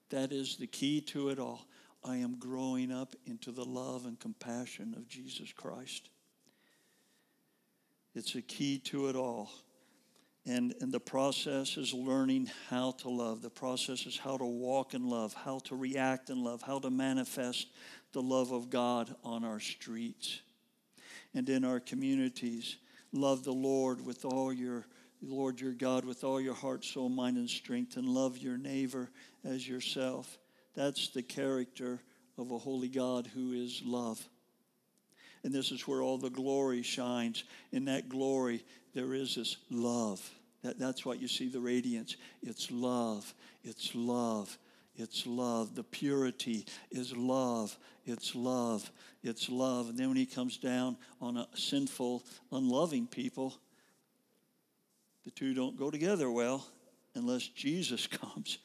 That 0.10 0.32
is 0.32 0.58
the 0.58 0.68
key 0.68 1.02
to 1.02 1.30
it 1.30 1.40
all. 1.40 1.68
I 2.04 2.18
am 2.18 2.38
growing 2.40 2.92
up 2.92 3.16
into 3.26 3.52
the 3.52 3.66
love 3.66 4.06
and 4.06 4.20
compassion 4.20 4.94
of 4.98 5.08
Jesus 5.08 5.52
Christ. 5.52 6.10
It's 8.16 8.36
a 8.36 8.42
key 8.42 8.80
to 8.86 9.08
it 9.08 9.16
all. 9.16 9.52
And, 10.46 10.74
and 10.80 10.92
the 10.92 11.00
process 11.00 11.78
is 11.78 11.94
learning 11.94 12.50
how 12.70 12.92
to 12.92 13.10
love. 13.10 13.42
The 13.42 13.50
process 13.50 14.06
is 14.06 14.18
how 14.18 14.38
to 14.38 14.46
walk 14.46 14.94
in 14.94 15.08
love, 15.08 15.34
how 15.34 15.60
to 15.66 15.76
react 15.76 16.30
in 16.30 16.44
love, 16.44 16.62
how 16.62 16.80
to 16.80 16.90
manifest 16.90 17.68
the 18.14 18.22
love 18.22 18.52
of 18.52 18.70
God 18.70 19.14
on 19.24 19.44
our 19.44 19.60
streets 19.60 20.40
and 21.36 21.48
in 21.50 21.64
our 21.64 21.80
communities. 21.80 22.78
Love 23.12 23.44
the 23.44 23.54
Lord 23.54 24.04
with 24.04 24.26
all 24.26 24.52
your 24.52 24.86
Lord 25.22 25.60
your 25.60 25.74
God 25.74 26.06
with 26.06 26.24
all 26.24 26.40
your 26.40 26.54
heart, 26.54 26.86
soul, 26.86 27.10
mind, 27.10 27.38
and 27.38 27.50
strength, 27.50 27.98
and 27.98 28.08
love 28.08 28.38
your 28.38 28.58
neighbor 28.58 29.10
as 29.44 29.68
yourself. 29.68 30.39
That's 30.76 31.10
the 31.10 31.24
character 31.24 32.00
of 32.38 32.52
a 32.52 32.58
holy 32.58 32.88
God 32.88 33.28
who 33.28 33.54
is 33.54 33.82
love. 33.86 34.24
And 35.44 35.54
this 35.54 35.72
is 35.72 35.88
where 35.88 36.02
all 36.02 36.18
the 36.18 36.30
glory 36.30 36.82
shines. 36.82 37.44
In 37.72 37.86
that 37.86 38.10
glory, 38.10 38.64
there 38.94 39.14
is 39.14 39.36
this 39.36 39.58
love. 39.70 40.22
That, 40.64 40.78
that's 40.78 41.06
what 41.06 41.22
you 41.22 41.28
see 41.28 41.48
the 41.48 41.60
radiance. 41.60 42.18
It's 42.44 42.70
love. 42.72 43.34
It's 43.64 43.96
love. 43.96 44.58
It's 44.96 45.26
love. 45.26 45.76
The 45.76 45.84
purity 45.84 46.66
is 46.92 47.16
love. 47.16 47.78
It's 48.06 48.36
love. 48.36 48.90
It's 49.24 49.50
love. 49.50 49.90
And 49.90 49.98
then 49.98 50.10
when 50.10 50.18
he 50.18 50.26
comes 50.26 50.58
down 50.58 50.98
on 51.22 51.38
a 51.38 51.48
sinful, 51.56 52.24
unloving 52.52 53.08
people, 53.08 53.56
the 55.24 55.32
two 55.32 55.54
don't 55.54 55.78
go 55.78 55.90
together 55.90 56.30
well 56.30 56.66
unless 57.16 57.48
Jesus 57.48 58.08
comes. 58.08 58.58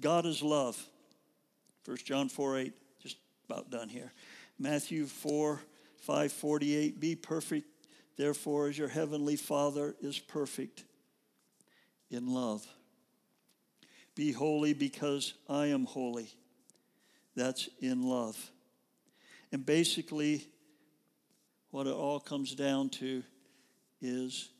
God 0.00 0.26
is 0.26 0.42
love. 0.42 0.84
1 1.84 1.96
John 2.04 2.28
4 2.28 2.58
8, 2.58 2.72
just 3.02 3.16
about 3.48 3.70
done 3.70 3.88
here. 3.88 4.12
Matthew 4.58 5.06
4 5.06 5.60
5 5.98 6.32
48, 6.32 7.00
be 7.00 7.14
perfect, 7.16 7.66
therefore, 8.16 8.68
as 8.68 8.78
your 8.78 8.88
heavenly 8.88 9.36
Father 9.36 9.94
is 10.00 10.18
perfect 10.18 10.84
in 12.10 12.32
love. 12.32 12.66
Be 14.14 14.32
holy 14.32 14.74
because 14.74 15.34
I 15.48 15.66
am 15.66 15.84
holy. 15.84 16.28
That's 17.34 17.68
in 17.80 18.02
love. 18.02 18.36
And 19.50 19.64
basically, 19.64 20.46
what 21.70 21.86
it 21.86 21.94
all 21.94 22.20
comes 22.20 22.54
down 22.54 22.90
to 22.90 23.22
is 24.00 24.50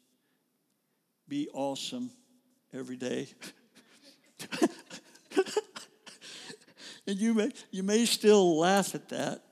be 1.28 1.48
awesome 1.52 2.10
every 2.72 2.96
day. 2.96 3.28
and 7.06 7.18
you 7.18 7.34
may, 7.34 7.50
you 7.70 7.82
may 7.82 8.04
still 8.04 8.58
laugh 8.58 8.94
at 8.94 9.08
that, 9.08 9.42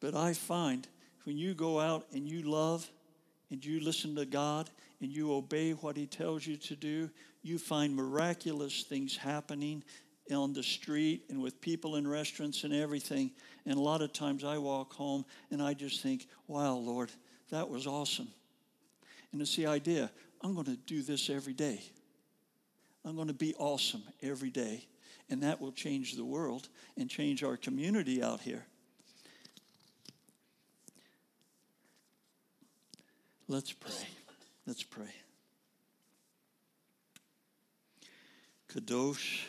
but 0.00 0.14
I 0.14 0.32
find 0.32 0.86
when 1.24 1.36
you 1.36 1.54
go 1.54 1.78
out 1.80 2.06
and 2.12 2.28
you 2.28 2.42
love 2.42 2.88
and 3.50 3.64
you 3.64 3.80
listen 3.80 4.14
to 4.16 4.24
God 4.24 4.70
and 5.00 5.10
you 5.10 5.32
obey 5.34 5.72
what 5.72 5.96
He 5.96 6.06
tells 6.06 6.46
you 6.46 6.56
to 6.56 6.76
do, 6.76 7.10
you 7.42 7.58
find 7.58 7.94
miraculous 7.94 8.82
things 8.82 9.16
happening 9.16 9.84
on 10.32 10.52
the 10.52 10.62
street 10.62 11.24
and 11.28 11.40
with 11.40 11.60
people 11.60 11.96
in 11.96 12.06
restaurants 12.06 12.64
and 12.64 12.72
everything. 12.72 13.30
And 13.64 13.76
a 13.76 13.80
lot 13.80 14.02
of 14.02 14.12
times 14.12 14.42
I 14.44 14.58
walk 14.58 14.92
home 14.94 15.24
and 15.50 15.62
I 15.62 15.74
just 15.74 16.02
think, 16.02 16.26
wow, 16.48 16.74
Lord, 16.74 17.12
that 17.50 17.68
was 17.68 17.86
awesome. 17.86 18.28
And 19.32 19.40
it's 19.40 19.54
the 19.54 19.66
idea 19.66 20.10
I'm 20.42 20.54
going 20.54 20.66
to 20.66 20.76
do 20.76 21.02
this 21.02 21.30
every 21.30 21.52
day. 21.52 21.80
I'm 23.04 23.14
going 23.14 23.28
to 23.28 23.34
be 23.34 23.54
awesome 23.58 24.02
every 24.22 24.50
day. 24.50 24.86
And 25.28 25.42
that 25.42 25.60
will 25.60 25.72
change 25.72 26.14
the 26.14 26.24
world 26.24 26.68
and 26.96 27.10
change 27.10 27.42
our 27.42 27.56
community 27.56 28.22
out 28.22 28.40
here. 28.40 28.64
Let's 33.48 33.72
pray. 33.72 34.08
Let's 34.66 34.82
pray. 34.82 35.14
Kadosh, 38.68 39.44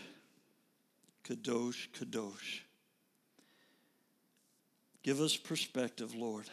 Kadosh, 1.23 1.87
Kadosh. 1.89 2.61
Give 5.03 5.19
us 5.21 5.35
perspective, 5.35 6.13
Lord. 6.13 6.45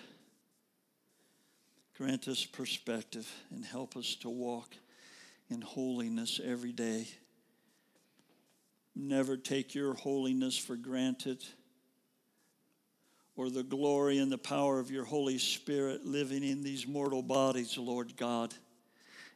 Grant 1.96 2.26
us 2.28 2.44
perspective 2.44 3.30
and 3.50 3.64
help 3.64 3.96
us 3.96 4.16
to 4.16 4.28
walk 4.28 4.70
in 5.50 5.60
holiness 5.60 6.40
every 6.42 6.72
day. 6.72 7.06
Never 8.96 9.36
take 9.36 9.74
your 9.74 9.94
holiness 9.94 10.56
for 10.56 10.76
granted 10.76 11.44
or 13.36 13.50
the 13.50 13.64
glory 13.64 14.18
and 14.18 14.30
the 14.30 14.38
power 14.38 14.78
of 14.78 14.90
your 14.90 15.04
Holy 15.04 15.38
Spirit 15.38 16.06
living 16.06 16.44
in 16.44 16.62
these 16.62 16.86
mortal 16.86 17.22
bodies, 17.22 17.76
Lord 17.76 18.16
God. 18.16 18.54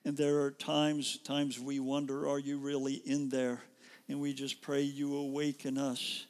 And 0.04 0.16
there 0.16 0.42
are 0.42 0.52
times 0.52 1.18
times 1.24 1.58
we 1.58 1.80
wonder, 1.80 2.28
are 2.28 2.38
you 2.38 2.58
really 2.58 2.94
in 2.94 3.28
there? 3.28 3.60
And 4.08 4.20
we 4.20 4.32
just 4.32 4.62
pray 4.62 4.82
you 4.82 5.16
awaken 5.16 5.76
us 5.76 6.24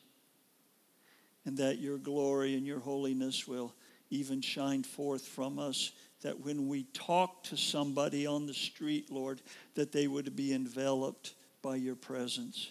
and 1.45 1.57
that 1.59 1.79
your 1.79 1.99
glory 1.99 2.55
and 2.57 2.67
your 2.67 2.81
holiness 2.81 3.47
will 3.47 3.75
even 4.11 4.41
shine 4.41 4.83
forth 4.83 5.27
from 5.27 5.59
us 5.59 5.93
that 6.23 6.41
when 6.41 6.67
we 6.69 6.85
talk 6.93 7.45
to 7.45 7.57
somebody 7.57 8.27
on 8.27 8.47
the 8.47 8.55
street, 8.55 9.11
Lord, 9.11 9.41
that 9.75 9.93
they 9.93 10.07
would 10.09 10.35
be 10.35 10.53
enveloped 10.53 11.35
by 11.63 11.77
your 11.77 11.95
presence. 11.95 12.69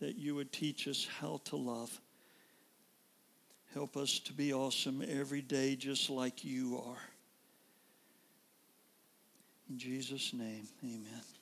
That 0.00 0.16
you 0.16 0.34
would 0.34 0.52
teach 0.52 0.88
us 0.88 1.06
how 1.20 1.40
to 1.46 1.56
love. 1.56 2.00
Help 3.72 3.96
us 3.96 4.18
to 4.20 4.32
be 4.32 4.52
awesome 4.52 5.02
every 5.08 5.42
day, 5.42 5.76
just 5.76 6.10
like 6.10 6.44
you 6.44 6.80
are. 6.86 7.02
In 9.68 9.78
Jesus' 9.78 10.32
name, 10.32 10.68
amen. 10.84 11.33